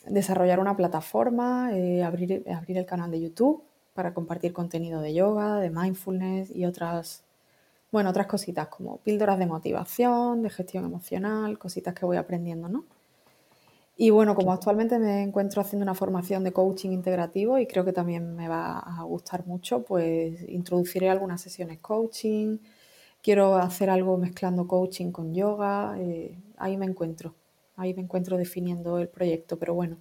[0.06, 5.56] desarrollar una plataforma, eh, abrir, abrir el canal de YouTube para compartir contenido de yoga,
[5.56, 7.24] de mindfulness y otras
[7.92, 12.86] bueno, otras cositas como píldoras de motivación, de gestión emocional, cositas que voy aprendiendo, ¿no?
[13.96, 17.92] Y bueno, como actualmente me encuentro haciendo una formación de coaching integrativo y creo que
[17.92, 22.58] también me va a gustar mucho, pues introduciré algunas sesiones coaching,
[23.22, 27.34] quiero hacer algo mezclando coaching con yoga, eh, ahí me encuentro,
[27.76, 29.98] ahí me encuentro definiendo el proyecto, pero bueno,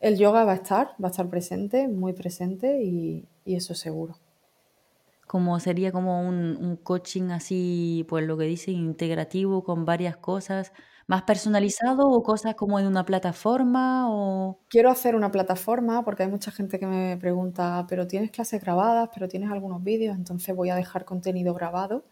[0.00, 4.16] el yoga va a estar, va a estar presente, muy presente y, y eso seguro.
[5.28, 10.72] Como sería como un, un coaching así, pues lo que dicen, integrativo con varias cosas
[11.08, 14.58] ¿Más personalizado o cosas como en una plataforma o...?
[14.68, 19.08] Quiero hacer una plataforma porque hay mucha gente que me pregunta, pero tienes clases grabadas,
[19.14, 22.04] pero tienes algunos vídeos, entonces voy a dejar contenido grabado.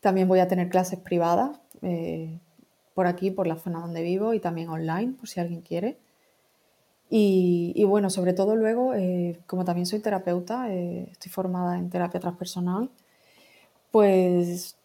[0.00, 2.40] También voy a tener clases privadas eh,
[2.94, 6.00] por aquí, por la zona donde vivo y también online, por si alguien quiere.
[7.12, 12.20] Y, bueno, sobre todo luego, eh, como también soy terapeuta, eh, estoy formada en terapia
[12.20, 12.88] transpersonal,
[13.90, 14.76] pues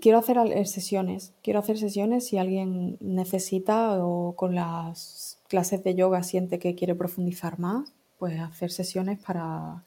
[0.00, 5.94] quiero hacer eh, sesiones, quiero hacer sesiones si alguien necesita o con las clases de
[5.94, 9.84] yoga siente que quiere profundizar más, pues hacer sesiones para,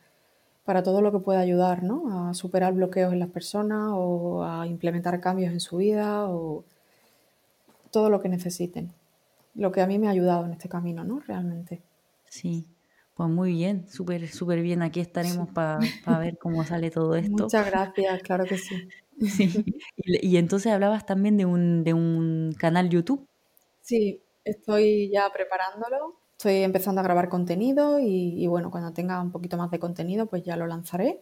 [0.66, 2.30] para todo lo que pueda ayudar, ¿no?
[2.30, 6.64] A superar bloqueos en las personas o a implementar cambios en su vida o
[7.92, 8.94] todo lo que necesiten.
[9.56, 11.20] Lo que a mí me ha ayudado en este camino, ¿no?
[11.20, 11.82] Realmente.
[12.30, 12.68] Sí,
[13.14, 14.82] pues muy bien, súper, súper bien.
[14.82, 15.80] Aquí estaremos para
[16.20, 17.44] ver cómo sale todo esto.
[17.44, 18.76] Muchas gracias, claro que sí.
[19.22, 19.64] Sí.
[19.98, 23.28] Y, entonces hablabas también de un, de un canal YouTube.
[23.82, 26.16] Sí, estoy ya preparándolo.
[26.32, 30.42] Estoy empezando a grabar contenido y, bueno, cuando tenga un poquito más de contenido, pues
[30.42, 31.22] ya lo lanzaré.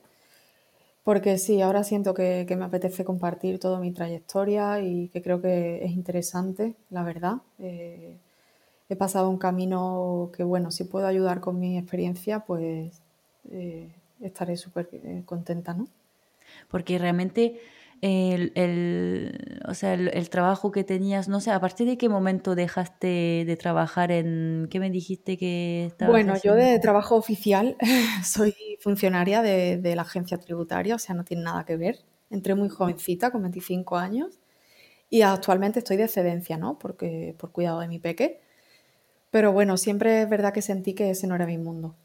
[1.03, 5.83] Porque sí, ahora siento que, me apetece compartir toda mi trayectoria y que creo que
[5.83, 7.38] es interesante, la verdad.
[7.59, 8.17] Eh,
[8.89, 13.01] he pasado un camino que, bueno, si puedo ayudar con mi experiencia, pues
[13.51, 13.88] eh,
[14.21, 15.88] estaré súper eh, contenta, ¿no?
[16.69, 17.59] Porque realmente
[18.01, 22.55] el, el, o sea, el, trabajo que tenías, no sé, ¿a partir de qué momento
[22.55, 27.75] dejaste de trabajar en, qué me dijiste que estabas Bueno, yo de trabajo oficial
[28.23, 31.99] soy funcionaria de, de, la agencia tributaria, o sea, no tiene nada que ver.
[32.29, 34.39] Entré muy jovencita, con 25 años,
[35.09, 36.79] y actualmente estoy de excedencia, ¿no?
[36.79, 38.39] Porque, por cuidado de mi peque.
[39.31, 41.95] Pero bueno, siempre es verdad que sentí que ese no era mi mundo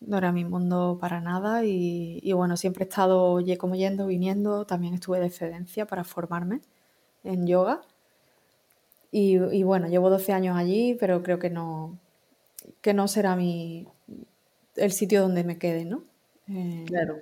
[0.00, 4.94] no era mi mundo para nada y, bueno, siempre he estado como yendo, viniendo, también
[4.94, 6.60] estuve de excedencia para formarme
[7.24, 7.82] en yoga
[9.10, 11.98] y, bueno, llevo 12 años allí, pero creo que no,
[12.82, 13.86] que no será mi,
[14.76, 16.04] el sitio donde me quede, ¿no?
[16.48, 17.16] Eh, claro.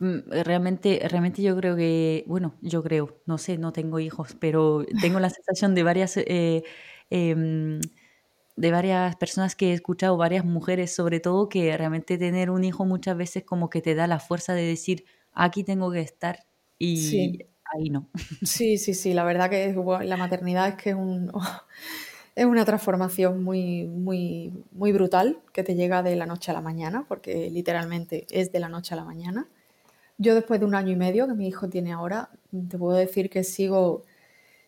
[0.00, 4.84] Mm, realmente, realmente yo creo que, bueno, yo creo, no sé, no tengo hijos, pero
[5.00, 6.16] tengo la sensación de varias...
[6.18, 6.64] Eh,
[7.10, 7.80] em,
[8.56, 12.84] de varias personas que he escuchado, varias mujeres sobre todo, que realmente tener un hijo
[12.84, 16.46] muchas veces como que te da la fuerza de decir, aquí tengo que estar
[16.78, 17.40] y
[17.74, 18.10] ahí no.
[18.42, 21.32] Sí, sí, sí, la verdad que la maternidad es que es, un,
[22.34, 26.60] es una transformación muy, muy, muy brutal que te llega de la noche a la
[26.60, 29.48] mañana, porque literalmente es de la noche a la mañana.
[30.18, 32.30] Yo después de un año y medio que mi hijo tiene ahora,
[32.68, 34.04] te puedo decir que sigo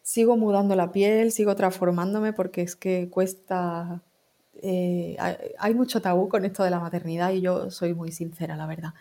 [0.06, 4.02] sigo mudando la piel, sigo transformándome porque es que cuesta...
[4.62, 5.16] Eh,
[5.58, 8.94] hay, mucho tabú con esto de la maternidad y yo soy muy sincera, la verdad.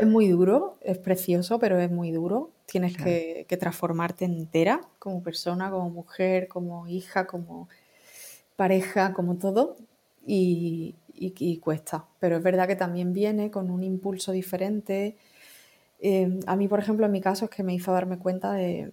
[0.00, 2.52] Es muy duro, es precioso, pero es muy duro.
[2.66, 7.68] Tienes que, transformarte entera como persona, como mujer, como hija, como
[8.54, 9.74] pareja, como todo.
[10.24, 10.94] Y,
[11.64, 12.06] cuesta.
[12.20, 15.16] Pero es verdad que también viene con un impulso diferente.
[15.98, 18.92] Eh, a mí, por ejemplo, en mi caso es que me hizo darme cuenta de,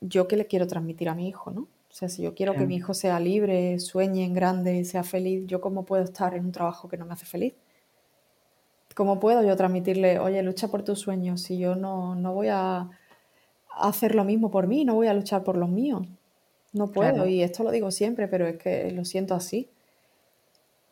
[0.00, 1.62] yo qué le quiero transmitir a mi hijo, ¿no?
[1.62, 5.46] O sea, si yo quiero que mi hijo sea libre, sueñe en grande, sea feliz,
[5.46, 7.54] ¿yo cómo puedo estar en un trabajo que no me hace feliz?
[8.94, 12.90] ¿Cómo puedo yo transmitirle, oye, lucha por tus sueños si yo no, no voy a
[13.78, 16.06] hacer lo mismo por mí, no voy a luchar por los míos?
[16.72, 19.70] No puedo, y esto lo digo siempre, pero es que lo siento así.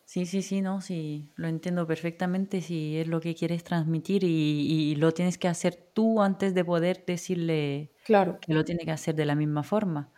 [0.07, 4.95] Sí, sí, sí, no, sí, lo entiendo perfectamente si es lo que quieres transmitir y,
[4.97, 8.39] lo tienes que hacer tú antes de poder decirle claro.
[8.39, 10.11] que lo tiene que hacer de la misma forma.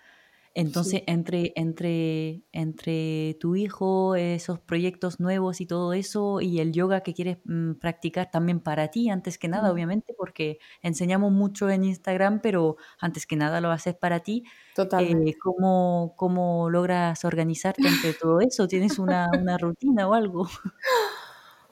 [0.60, 7.02] Entonces, entre, entre, entre tu hijo, esos proyectos nuevos y todo eso, y el yoga
[7.02, 11.84] que quieres mm, practicar también para ti, antes que nada, obviamente, porque enseñamos mucho en
[11.84, 14.46] Instagram, pero antes que nada lo haces para ti.
[14.76, 15.30] Totalmente.
[15.30, 18.68] Eh, ¿cómo, ¿Cómo logras organizarte entre todo eso?
[18.68, 20.50] ¿Tienes una, una rutina o algo?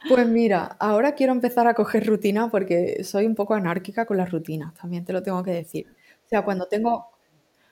[0.08, 4.30] Pues mira, ahora quiero empezar a coger rutina porque soy un poco anárquica con las
[4.30, 5.88] rutinas, también te lo tengo que decir.
[6.24, 7.15] O sea, cuando tengo,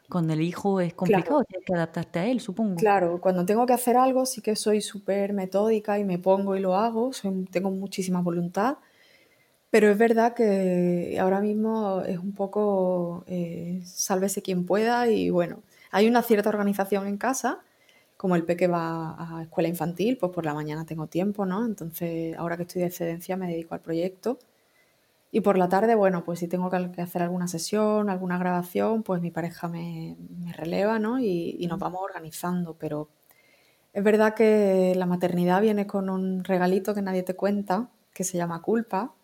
[0.10, 2.92] con el hijo es complicado, tienes que adaptarte a él, supongo.
[2.96, 6.60] Claro, cuando tengo que hacer algo sí que soy súper metódica y me pongo y
[6.60, 7.12] lo hago,
[7.52, 8.78] tengo muchísima voluntad,
[9.70, 15.64] Pero es verdad que ahora mismo es un poco eh, sálvese quien pueda y bueno,
[15.92, 17.60] hay una cierta organización en casa,
[18.18, 21.66] como el peque va a escuela infantil, pues por la mañana tengo tiempo, ¿no?
[21.66, 24.40] Entonces, ahora que estoy de excedencia me dedico al proyecto.
[25.36, 29.20] Y por la tarde, bueno, pues si tengo que hacer alguna sesión, alguna grabación, pues
[29.20, 30.16] mi pareja me,
[30.56, 31.20] releva, ¿no?
[31.20, 32.78] Y, y, nos vamos organizando.
[32.78, 33.10] Pero
[33.94, 38.38] es verdad que la maternidad viene con un regalito que nadie te cuenta, que se
[38.38, 39.16] llama culpa,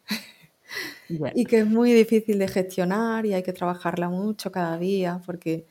[1.36, 5.66] y que es muy difícil de gestionar y hay que trabajarla mucho cada día porque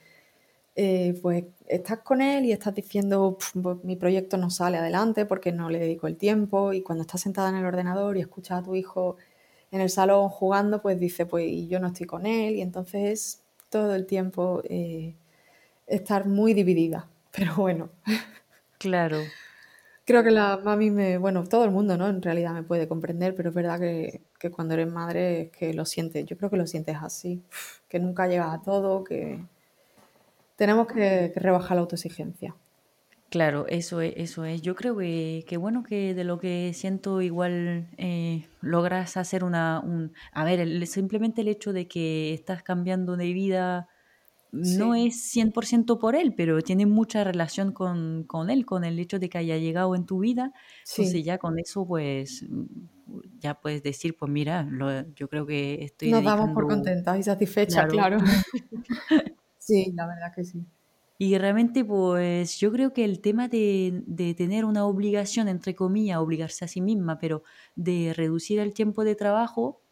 [0.74, 5.52] eh, pues estás con él y estás diciendo pues, mi proyecto no sale adelante porque
[5.52, 8.62] no le dedico el tiempo y cuando estás sentada en el ordenador y escuchas a
[8.64, 9.16] tu hijo
[9.70, 13.42] en el salón jugando pues dice pues y yo no estoy con él y entonces
[13.68, 15.14] todo el tiempo eh,
[15.86, 17.90] estar muy dividida pero bueno
[18.78, 19.18] claro
[20.08, 22.08] Creo que la mami me, bueno, todo el mundo, ¿no?
[22.08, 25.84] En realidad me puede comprender, pero es verdad que, cuando eres madre es que lo
[25.84, 27.42] sientes, yo creo que lo sientes así,
[27.90, 29.44] que nunca llegas a todo, que
[30.56, 32.54] tenemos que, rebajar la autoexigencia.
[33.30, 34.62] Claro, eso es, eso es.
[34.62, 40.12] Yo creo que, bueno que de lo que siento igual eh, logras hacer una, un,
[40.32, 43.88] a ver, simplemente el hecho de que estás cambiando de vida
[44.50, 49.28] no es 100% por él, pero tiene mucha relación con, él, con el hecho de
[49.28, 50.54] que haya llegado en tu vida.
[50.90, 52.46] Entonces ya con eso, pues,
[53.38, 54.66] ya puedes decir, pues mira,
[55.14, 56.10] yo creo que estoy...
[56.10, 58.18] Nos damos por contentas y satisfechas, claro.
[59.58, 60.64] sí, la verdad que sí.
[61.18, 66.18] Y realmente, pues yo creo que el tema de, de, tener una obligación, entre comillas,
[66.18, 67.42] obligarse a sí misma, pero
[67.74, 69.82] de reducir el tiempo de trabajo,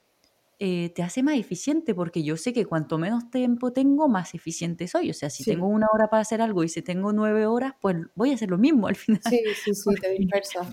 [0.59, 4.89] eh, te hace más eficiente, porque yo sé que cuanto menos tiempo tengo, más eficiente
[4.89, 5.11] soy.
[5.11, 7.97] O sea, si tengo una hora para hacer algo y si tengo nueve horas, pues
[8.15, 9.21] voy a hacer lo mismo al final.
[9.29, 10.73] Sí, sí, sí, te dispersa.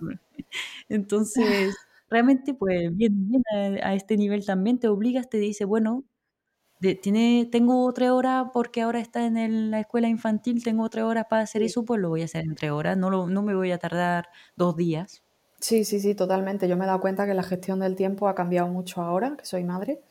[0.88, 1.76] Entonces,
[2.10, 3.44] realmente, pues bien, bien
[3.84, 6.06] a, este nivel también te obligas, te dice, bueno,
[7.02, 11.44] tiene, tengo otra hora porque ahora está en la escuela infantil, tengo otra hora para
[11.44, 13.72] hacer eso, pues lo voy a hacer en tres horas, no, lo, no me voy
[13.72, 15.24] a tardar dos días.
[15.60, 16.68] Sí, sí, sí, totalmente.
[16.68, 19.46] Yo me he dado cuenta que la gestión del tiempo ha cambiado mucho ahora, que
[19.46, 20.02] soy madre.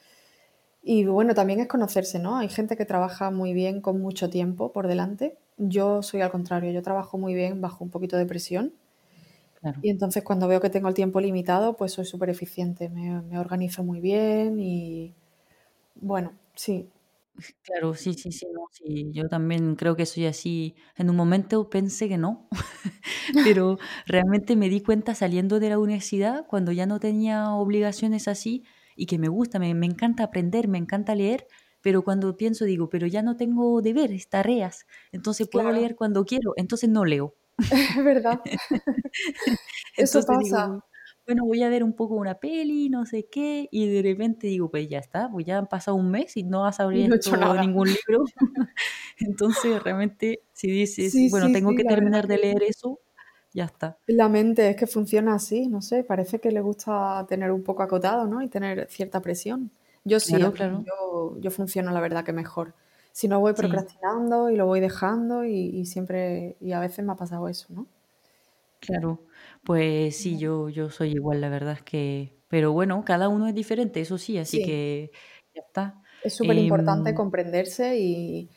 [0.82, 2.38] Y bueno, también es conocerse, ¿no?
[2.38, 5.38] Hay gente que trabaja muy bien con mucho tiempo por delante.
[5.58, 8.74] Yo soy al contrario, yo trabajo muy bien bajo un poquito de presión.
[9.80, 13.38] Y entonces cuando veo que tengo el tiempo limitado, pues soy súper eficiente, me, me
[13.38, 15.14] organizo muy bien y
[15.96, 16.88] bueno, sí,
[17.62, 20.74] Claro, sí, sí, sí, no, sí, yo también creo que soy así.
[20.96, 22.48] En un momento pensé que no,
[23.44, 28.64] pero realmente me di cuenta saliendo de la universidad, cuando ya no tenía obligaciones así,
[28.96, 31.46] y que me gusta, me, encanta aprender, me encanta leer,
[31.80, 36.52] pero cuando pienso digo, pero ya no tengo deberes, tareas, entonces puedo leer cuando quiero,
[36.56, 37.34] entonces no leo.
[37.96, 38.40] Es verdad.
[39.96, 40.84] Eso pasa
[41.26, 44.70] bueno, voy a ver un poco una peli, no sé qué, y de repente digo,
[44.70, 48.24] pues ya está, pues ya han pasado un mes y no has abierto ningún libro.
[49.18, 52.98] Entonces, realmente, si dices, bueno, tengo que terminar de leer eso,
[53.52, 53.98] ya está.
[54.06, 57.82] La mente es que funciona así, no sé, parece que le gusta tener un poco
[57.82, 58.42] acotado, ¿no?
[58.42, 59.70] Y tener cierta presión.
[60.04, 60.84] Yo sí, claro.
[60.84, 62.74] Yo, yo, funciono la verdad que mejor.
[63.12, 67.12] Si no voy procrastinando y lo voy dejando y, y siempre, y a veces me
[67.12, 67.86] ha pasado eso, ¿no?
[68.80, 69.20] Claro.
[69.64, 72.36] Pues sí, yo, yo soy igual, la verdad es que...
[72.48, 75.10] Pero bueno, cada uno es diferente, eso sí, así que
[75.54, 76.02] ya está.
[76.22, 78.50] Es súper importante em, comprenderse y,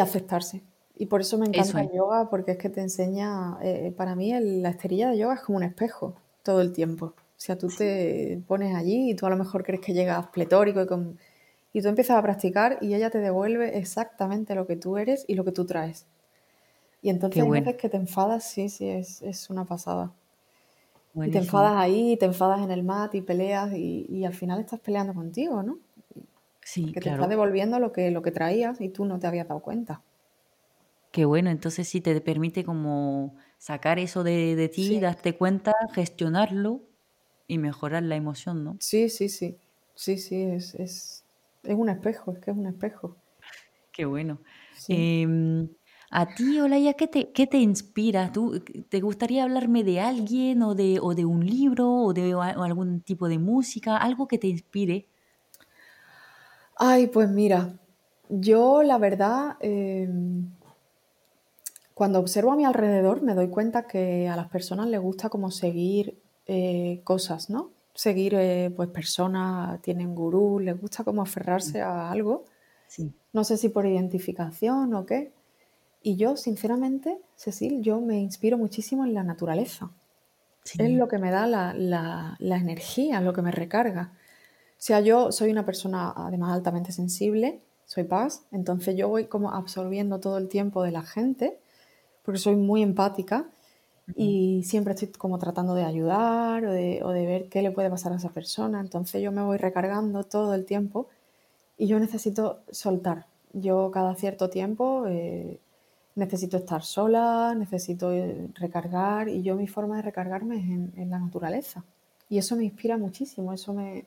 [0.00, 0.62] aceptarse.
[0.96, 4.32] Y por eso me encanta el yoga, porque es que te enseña, eh, para mí
[4.40, 7.06] la esterilla de yoga es como un espejo todo el tiempo.
[7.06, 10.80] O sea, tú te pones allí y tú a lo mejor crees que llegas pletórico
[10.80, 11.18] y, con,
[11.72, 15.34] y tú empiezas a practicar y ella te devuelve exactamente lo que tú eres y
[15.34, 16.06] lo que tú traes.
[17.02, 20.12] Y entonces hay veces que te enfadas, sí, sí, es, una pasada.
[21.14, 24.80] Y te enfadas ahí, te enfadas en el mat y peleas y, al final estás
[24.80, 25.78] peleando contigo, ¿no?
[26.64, 29.48] Sí, que te estás devolviendo lo que, lo que traías y tú no te habías
[29.48, 30.00] dado cuenta.
[31.10, 36.80] Qué bueno, entonces sí te permite como sacar eso de, ti, darte cuenta, gestionarlo
[37.48, 38.76] y mejorar la emoción, ¿no?
[38.80, 39.58] Sí, sí, sí.
[39.94, 41.24] Sí, sí, es, es,
[41.64, 43.16] un espejo, es que es un espejo.
[43.92, 44.40] Qué bueno.
[44.88, 45.68] Em,
[46.12, 48.30] a ti, Olaya, ¿qué te, qué te inspira?
[48.32, 53.00] ¿Tú, ¿Te gustaría hablarme de alguien o de, o de un libro o de algún
[53.00, 53.96] tipo de música?
[53.96, 55.08] Algo que te inspire.
[56.76, 57.78] Ay, pues mira,
[58.28, 60.50] yo la verdad, em,
[61.94, 65.50] cuando observo a mi alrededor me doy cuenta que a las personas les gusta como
[65.50, 67.70] seguir eh, cosas, ¿no?
[67.94, 72.44] Seguir eh, pues personas, tienen gurú, les gusta como aferrarse a algo.
[72.86, 73.12] Sí.
[73.32, 75.32] No sé si por identificación o qué.
[76.02, 79.90] Y yo, sinceramente, Cecil, yo me inspiro muchísimo en la naturaleza.
[80.78, 84.12] Es lo que me da la, energía, lo que me recarga.
[84.78, 90.20] sea, yo soy una persona además altamente sensible, soy paz, entonces yo voy como absorbiendo
[90.20, 91.58] todo el tiempo de la gente,
[92.22, 93.46] porque soy muy empática
[94.16, 97.90] y siempre estoy como tratando de ayudar o de, o de ver qué le puede
[97.90, 101.08] pasar a esa persona, entonces yo me voy recargando todo el tiempo
[101.76, 103.26] y yo necesito soltar.
[103.52, 105.60] Yo cada cierto tiempo eh,
[106.14, 111.18] necesito estar sola, necesito eh, recargar y yo mi forma de recargarme es en, la
[111.18, 111.84] naturaleza.
[112.28, 114.06] Y eso me inspira muchísimo, eso me,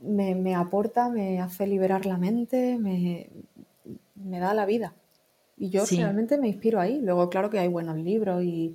[0.00, 3.28] me, aporta, me hace liberar la mente, me,
[4.14, 4.94] me da la vida.
[5.56, 7.00] Y yo realmente me inspiro ahí.
[7.00, 8.74] Luego, claro que hay buenos libros y,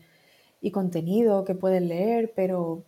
[0.61, 2.83] y contenido que puedes leer, pero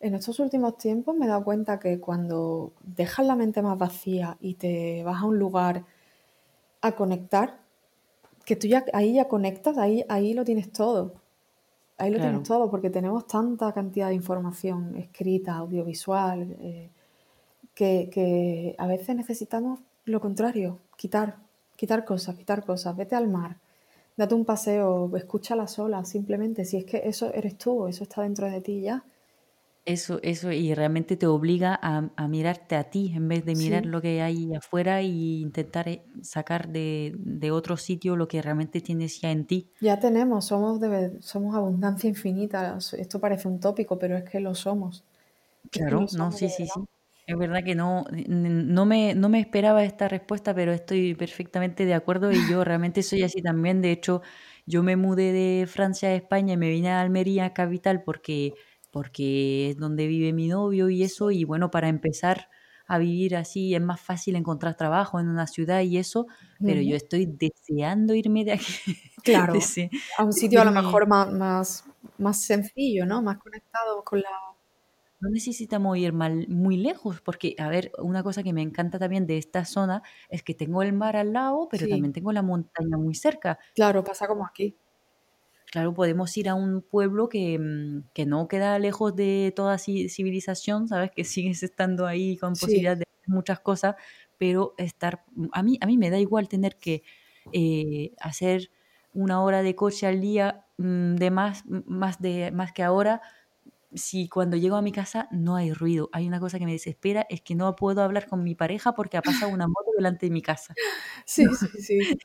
[0.00, 4.36] en estos últimos tiempos me he dado cuenta que cuando dejas la mente más vacía
[4.40, 5.84] y te vas a un lugar
[6.80, 7.61] a conectar,
[8.44, 11.14] que tú ya ahí ya conectas, ahí, ahí lo tienes todo.
[11.98, 16.90] Ahí lo tienes todo, porque tenemos tanta cantidad de información escrita, audiovisual, eh,
[17.74, 21.36] que, a veces necesitamos lo contrario, quitar,
[21.76, 22.96] quitar cosas, quitar cosas.
[22.96, 23.58] Vete al mar,
[24.16, 26.64] date un paseo, escucha la sola, simplemente.
[26.64, 29.04] Si es que eso eres tú, eso está dentro de ti ya.
[29.84, 34.00] Eso, eso, y realmente te obliga a, mirarte a ti en vez de mirar lo
[34.00, 39.20] que hay afuera e intentar eh, sacar de, de, otro sitio lo que realmente tienes
[39.20, 39.72] ya en ti.
[39.80, 42.78] Ya tenemos, somos, de, somos abundancia infinita.
[42.96, 45.02] Esto parece un tópico, pero es que lo somos.
[45.72, 46.80] Claro, no, sí, sí, sí.
[47.26, 51.94] Es verdad que no, no me, no me esperaba esta respuesta, pero estoy perfectamente de
[51.94, 53.80] acuerdo y yo realmente soy así también.
[53.80, 54.22] De hecho,
[54.66, 58.54] yo me mudé de Francia a España y me vine a Almería, capital, porque
[58.92, 62.48] porque es donde vive mi novio y eso, y bueno, para empezar
[62.86, 66.26] a vivir así es más fácil encontrar trabajo en una ciudad y eso,
[66.60, 68.66] pero yo estoy deseando irme de aquí.
[69.24, 69.54] Claro,
[70.18, 71.84] a un sitio a lo mejor más, más,
[72.18, 73.22] más sencillo, ¿no?
[73.22, 74.28] Más conectado con la...
[75.20, 79.28] No necesitamos ir mal, muy lejos, porque, a ver, una cosa que me encanta también
[79.28, 82.96] de esta zona es que tengo el mar al lado, pero también tengo la montaña
[82.96, 83.60] muy cerca.
[83.76, 84.76] Claro, pasa como aquí.
[85.72, 90.86] Claro, podemos ir a un pueblo que, mm, que no queda lejos de toda civilización,
[90.86, 91.10] ¿sabes?
[91.16, 93.94] Que sigues estando ahí con posibilidad de muchas cosas,
[94.36, 97.02] pero estar, mm, a mí, a mí me da igual tener que
[97.54, 98.70] eh, hacer
[99.14, 103.22] una hora de coche al día mm, de más, más, de, más que ahora,
[103.94, 106.08] si cuando llego a mi casa no hay ruido.
[106.12, 109.16] Hay una cosa que me desespera, es que no puedo hablar con mi pareja porque
[109.16, 110.74] ha pasado una moto delante de mi casa.
[111.24, 111.98] Sí, sí,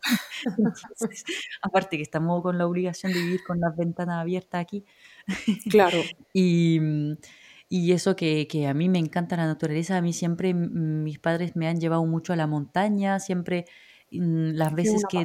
[0.95, 1.23] sí.
[1.61, 4.85] aparte que estamos con la obligación de vivir con las ventanas abiertas aquí.
[5.69, 5.97] Claro.
[6.33, 6.79] y,
[7.69, 11.55] y eso que, que, a mí me encanta la naturaleza, a mí siempre mis padres
[11.55, 13.65] me han llevado mucho a la montaña, siempre
[14.11, 15.23] mm, las veces que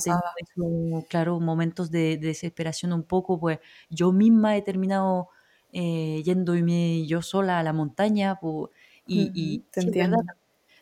[0.54, 5.28] tengo, claro, momentos de, de desesperación un poco, pues yo misma he terminado
[5.72, 8.38] eh, yéndome yo sola a la montaña.
[9.06, 9.64] y,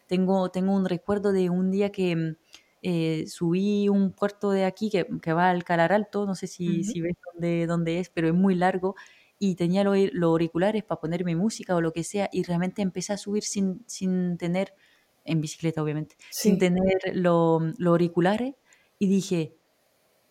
[0.09, 2.36] tengo, tengo un recuerdo de un día que mm,
[2.82, 6.82] eh, subí un puerto de aquí que, que, va al Calar Alto, no sé si,
[6.82, 8.97] si ves dónde, dónde, es, pero es muy largo,
[9.38, 13.18] y tenía los, auriculares para ponerme música o lo que sea, y realmente empecé a
[13.18, 14.74] subir sin, sin tener,
[15.24, 18.55] en bicicleta obviamente, sin tener los auriculares,
[18.99, 19.57] y dije,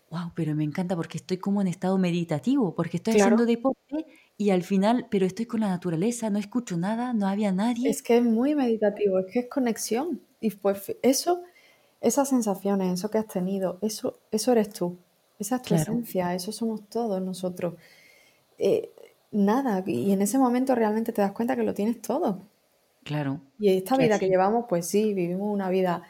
[0.10, 4.05] wow, pero me encanta porque estoy como en estado meditativo, porque estoy haciendo deporte
[4.38, 7.89] y al final, pero estoy con la naturaleza, no escucho nada, no había nadie.
[7.89, 10.22] Es que es muy meditativo, es que es conexión.
[10.39, 11.43] Y pues eso,
[12.01, 14.97] esas sensaciones, eso que has tenido, eso, eso eres tú.
[15.39, 17.76] Esa es tu esencia, eso somos todos nosotros.
[18.57, 18.91] Eh,
[19.32, 22.41] nada, y en ese momento realmente te das cuenta que lo tienes todo.
[23.03, 23.41] Claro.
[23.57, 26.03] Y esta vida que llevamos, pues sí, vivimos una vida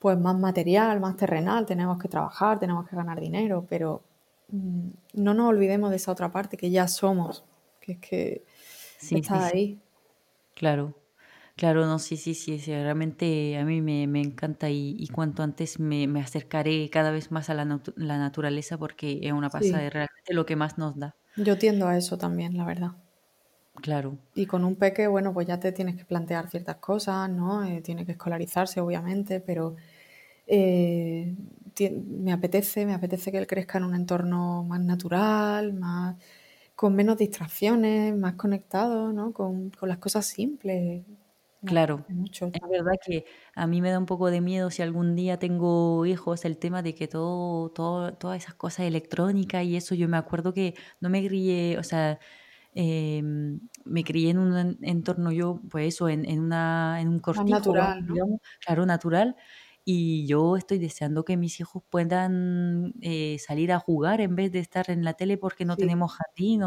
[0.00, 4.02] pues más material, más terrenal, tenemos que trabajar, tenemos que ganar dinero, pero
[4.48, 7.44] mm, no nos olvidemos de esa otra parte que ya somos,
[7.80, 8.44] que es que
[9.10, 9.78] está ahí.
[10.56, 10.94] Claro,
[11.54, 16.88] claro, no, sí, sí, sí, realmente a mí me, encanta y, cuanto antes me, acercaré
[16.88, 20.78] cada vez más a la, naturaleza porque es una pasada de realmente lo que más
[20.78, 21.14] nos da.
[21.36, 22.92] Yo tiendo a eso también, la verdad.
[23.82, 24.18] Claro.
[24.34, 27.64] Y con un peque, bueno, pues ya te tienes que plantear ciertas cosas, ¿no?
[27.64, 29.76] Eh, tiene que escolarizarse, obviamente, pero
[30.52, 31.34] eh,
[31.88, 36.16] me apetece, me apetece que él crezca en un entorno más natural, más
[36.74, 39.32] con menos distracciones, más conectado, ¿no?
[39.32, 41.04] Con, las cosas simples.
[41.64, 42.46] Claro, mucho.
[42.46, 46.06] es verdad que a mí me da un poco de miedo si algún día tengo
[46.06, 50.16] hijos el tema de que todo, todo todas esas cosas electrónicas y eso, yo me
[50.16, 52.18] acuerdo que no me crié, o sea,
[52.74, 57.50] em, me crié en un entorno yo, pues eso, en, en, una, en un cortijo,
[57.50, 58.06] natural,
[58.64, 59.36] claro, natural,
[59.84, 64.58] y yo estoy deseando que mis hijos puedan eh, salir a jugar en vez de
[64.60, 66.62] estar en la tele porque no tenemos jardín.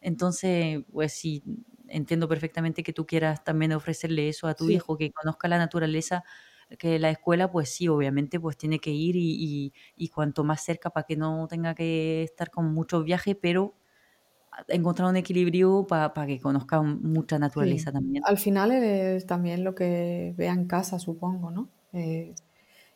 [0.00, 1.42] entonces, pues sí,
[1.88, 6.24] entiendo perfectamente que tú quieras también ofrecerle eso a tu hijo, que conozca la naturaleza,
[6.78, 10.90] que la escuela, pues sí, obviamente, pues tiene que ir y, y, cuanto más cerca
[10.90, 13.74] para que no tenga que estar con muchos viajes, pero
[14.68, 18.22] encontrar un equilibrio para que conozca mucha naturaleza también.
[18.26, 21.68] Al final es también lo que vea en casa, supongo, ¿no?
[21.92, 22.34] Eh,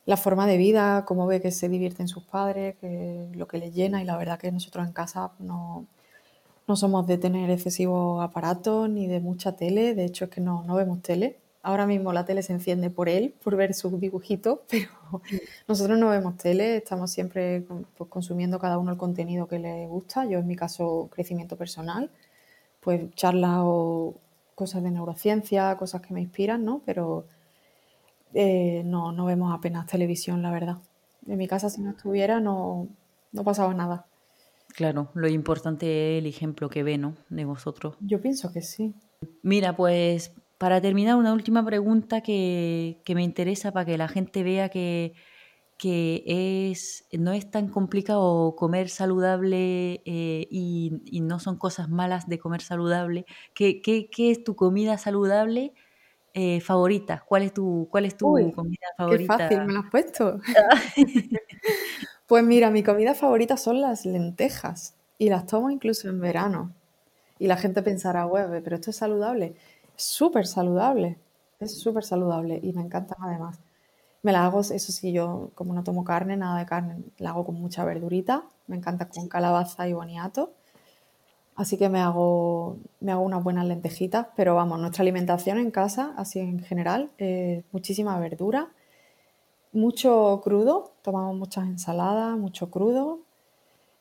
[0.07, 3.75] la forma de vida, cómo ve que se divierten sus padres, que, lo que les
[3.75, 5.87] llena y la verdad que nosotros en casa no,
[6.69, 10.63] no somos de tener excesivos aparatos ni de mucha tele, de hecho es que no,
[10.63, 11.39] no vemos tele.
[11.63, 14.91] Ahora mismo la tele se enciende por él, por ver sus dibujitos, pero
[15.67, 17.63] nosotros no vemos tele, estamos siempre
[17.97, 20.25] pues, consumiendo cada uno el contenido que le gusta.
[20.25, 22.11] Yo en mi caso crecimiento personal,
[22.81, 24.15] pues charlas o
[24.55, 26.83] cosas de neurociencia, cosas que me inspiran, ¿no?
[26.87, 27.27] Pero
[28.39, 30.77] eh, no, no vemos apenas televisión, la verdad.
[31.27, 32.87] En mi casa, si no estuviera, no,
[33.33, 34.05] no pasaba nada.
[34.75, 37.15] Claro, lo importante es el ejemplo que ve, ¿no?
[37.31, 37.97] De vosotros.
[38.01, 38.95] Yo pienso que sí.
[39.43, 44.69] Mira, pues para terminar, una última pregunta que, me interesa para que la gente vea
[44.69, 45.15] que,
[45.79, 46.23] que
[46.71, 52.61] es, no es tan complicado comer saludable eh, y, no son cosas malas de comer
[52.61, 53.25] saludable.
[53.55, 55.73] ¿Qué, qué, qué es tu comida saludable?
[56.39, 57.25] Eh, favorita?
[57.27, 59.39] ¿Cuál es tu, cuál es tu comida favorita?
[59.39, 60.39] Qué fácil, me lo has puesto.
[62.27, 66.75] pues mira, mi comida favorita son las lentejas y las tomo incluso en verano.
[67.39, 69.55] Y la gente pensará, web, pero esto es saludable.
[69.97, 71.17] Es súper saludable,
[71.59, 73.59] es súper saludable y me encantan además.
[74.23, 77.47] Me la hago, eso sí, yo como no tomo carne, nada de carne, la hago
[77.47, 78.45] con mucha verdurita.
[78.67, 80.53] Me encanta con calabaza y boniato.
[81.57, 86.13] Así que me hago, me hago unas buenas lentejitas, pero vamos, nuestra alimentación en casa,
[86.19, 87.11] así en general,
[87.73, 88.69] muchísima verdura,
[89.73, 93.21] mucho crudo, tomamos muchas ensaladas, mucho crudo,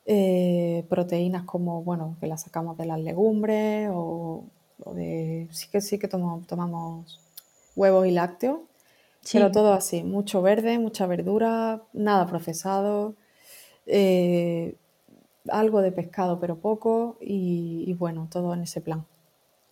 [0.04, 4.44] eh, proteínas como, bueno, que las sacamos de las legumbres o,
[4.94, 7.20] de, sí que sí que tomamos, tomamos
[7.74, 8.60] huevos y lácteos,
[9.32, 13.14] pero todo así, mucho verde, mucha verdura, nada procesado.
[13.86, 14.76] Eh,
[15.50, 19.06] algo de pescado, pero poco, y, bueno, todo en ese plan.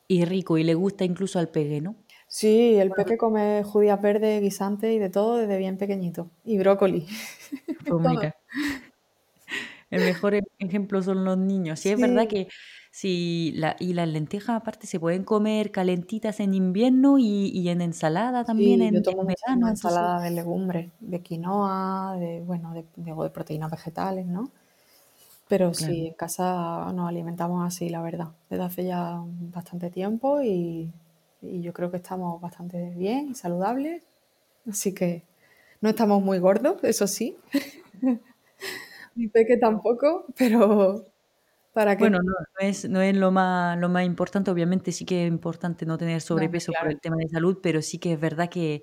[0.09, 1.97] Y rico, y le gusta incluso al peque, ¿no?
[2.29, 6.31] Sí, el peque come judías verdes, guisantes y de todo desde bien pequeñito.
[6.45, 7.07] Y brócoli.
[7.87, 8.33] Pues
[9.91, 11.81] el mejor ejemplo son los niños.
[11.81, 12.49] Sí, es verdad que
[12.91, 18.45] si la, y las lentejas aparte se pueden comer calentitas en invierno y, en ensalada
[18.45, 19.69] también en, yo tomo verano.
[19.69, 24.51] ensalada de legumbres, de quinoa, de bueno, de, de proteínas vegetales, ¿no?
[25.49, 29.21] Pero sí, en casa nos alimentamos así, la verdad, desde hace ya
[29.53, 30.91] bastante tiempo y,
[31.43, 34.03] yo creo que estamos bastante bien y saludables.
[34.67, 35.23] Así que
[35.83, 37.37] no estamos muy gordos, eso sí.
[39.15, 41.05] Ni peque tampoco, pero
[41.75, 42.05] para que...
[42.05, 45.85] Bueno, no, es, no es lo más, lo más importante, obviamente sí que es importante
[45.85, 48.83] no tener sobrepeso por el tema de salud, pero sí que es verdad que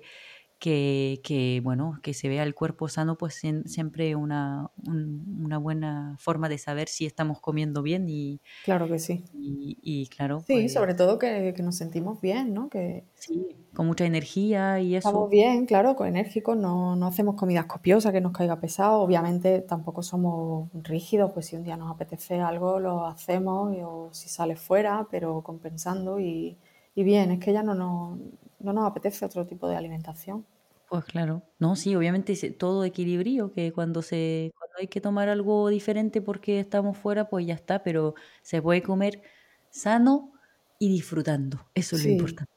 [0.62, 6.48] que, que, bueno, que se vea el cuerpo sano, pues siempre una, una buena forma
[6.48, 8.40] de saber si estamos comiendo bien y...
[8.64, 9.24] Claro que sí.
[9.34, 10.44] Y, claro.
[10.46, 12.68] Sí, pues sobre todo que, nos sentimos bien, ¿no?
[12.68, 15.08] Que sí, con mucha energía y eso.
[15.08, 19.62] Estamos bien, claro, con enérgicos, no, no hacemos comidas copiosas que nos caiga pesado, obviamente
[19.62, 24.54] tampoco somos rígidos, pues si un día nos apetece algo lo hacemos o si sale
[24.54, 26.56] fuera, pero compensando y,
[26.94, 28.20] y bien, es que ya no nos,
[28.62, 30.46] no nos apetece otro tipo de alimentación.
[30.88, 35.68] Pues claro, no, sí, obviamente todo equilibrio, que cuando se, cuando hay que tomar algo
[35.68, 39.22] diferente porque estamos fuera, pues ya está, pero se puede comer
[39.70, 40.32] sano
[40.78, 42.52] y disfrutando, eso es lo importante.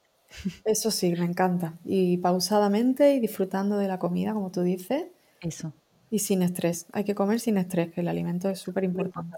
[0.65, 1.79] Eso sí, me encanta.
[1.85, 5.05] Y pausadamente y disfrutando de la comida, como tú dices.
[5.41, 5.73] Eso.
[6.09, 6.87] Y sin estrés.
[6.91, 9.37] Hay que comer sin estrés, que el alimento es súper importante.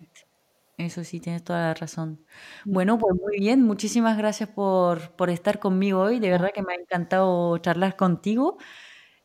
[0.77, 2.19] Eso sí, tienes toda la razón.
[2.65, 2.73] Mm.
[2.73, 6.19] Bueno, pues muy bien, muchísimas gracias por, por estar conmigo hoy.
[6.19, 8.57] De verdad que me ha encantado charlar contigo.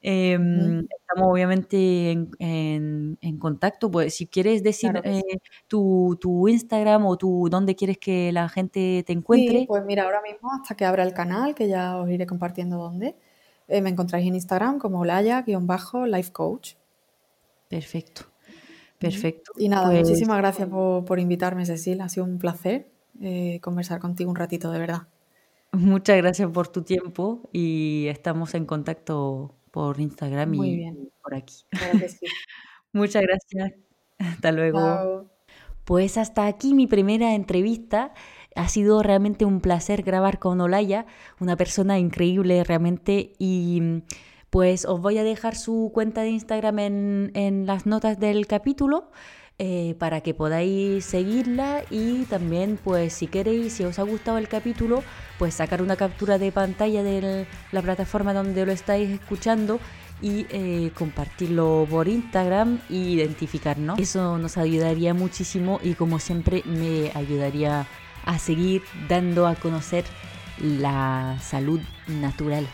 [0.05, 3.91] Em, estamos obviamente en, en, contacto.
[3.91, 5.23] Pues si quieres decir eh,
[5.69, 9.61] tu, tu, Instagram o tu dónde quieres que la gente te encuentre.
[9.61, 12.79] Sí, pues mira, ahora mismo hasta que abra el canal, que ya os iré compartiendo
[12.79, 13.15] dónde,
[13.69, 16.75] eh, me encontráis en Instagram como Laya-Life Coach.
[17.69, 18.32] Perfecto.
[19.03, 19.53] Perfecto.
[19.59, 22.01] Y nada, pues muchísimas gracias por, por, invitarme, Cecil.
[22.01, 25.09] Ha sido un placer eh, conversar contigo un ratito, de verdad.
[25.73, 31.65] Muchas gracias por tu tiempo y estamos en contacto por Instagram y por aquí.
[32.93, 33.73] Muchas gracias.
[34.19, 35.31] Hasta luego.
[35.85, 38.13] Pues hasta aquí mi primera entrevista.
[38.55, 41.07] Ha sido realmente un placer grabar con Olaya,
[41.41, 44.03] una persona increíble realmente y
[44.53, 49.11] pues os voy a dejar su cuenta de Instagram en, en las notas del capítulo.
[49.59, 54.49] eh, para que podáis seguirla y también pues si queréis, si os ha gustado el
[54.49, 55.05] capítulo,
[55.39, 59.79] pues sacar una captura de pantalla de la plataforma donde lo estáis escuchando
[60.21, 63.99] y eh, compartirlo por Instagram e identificarnos.
[63.99, 67.87] Eso nos ayudaría muchísimo y como siempre me ayudaría
[68.25, 70.05] a seguir dando a conocer
[70.61, 72.67] la salud natural.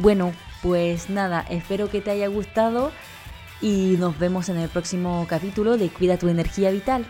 [0.00, 0.32] Bueno,
[0.62, 2.90] pues nada, espero que te haya gustado
[3.60, 7.04] y nos vemos en el próximo capítulo de Cuida tu energía vital.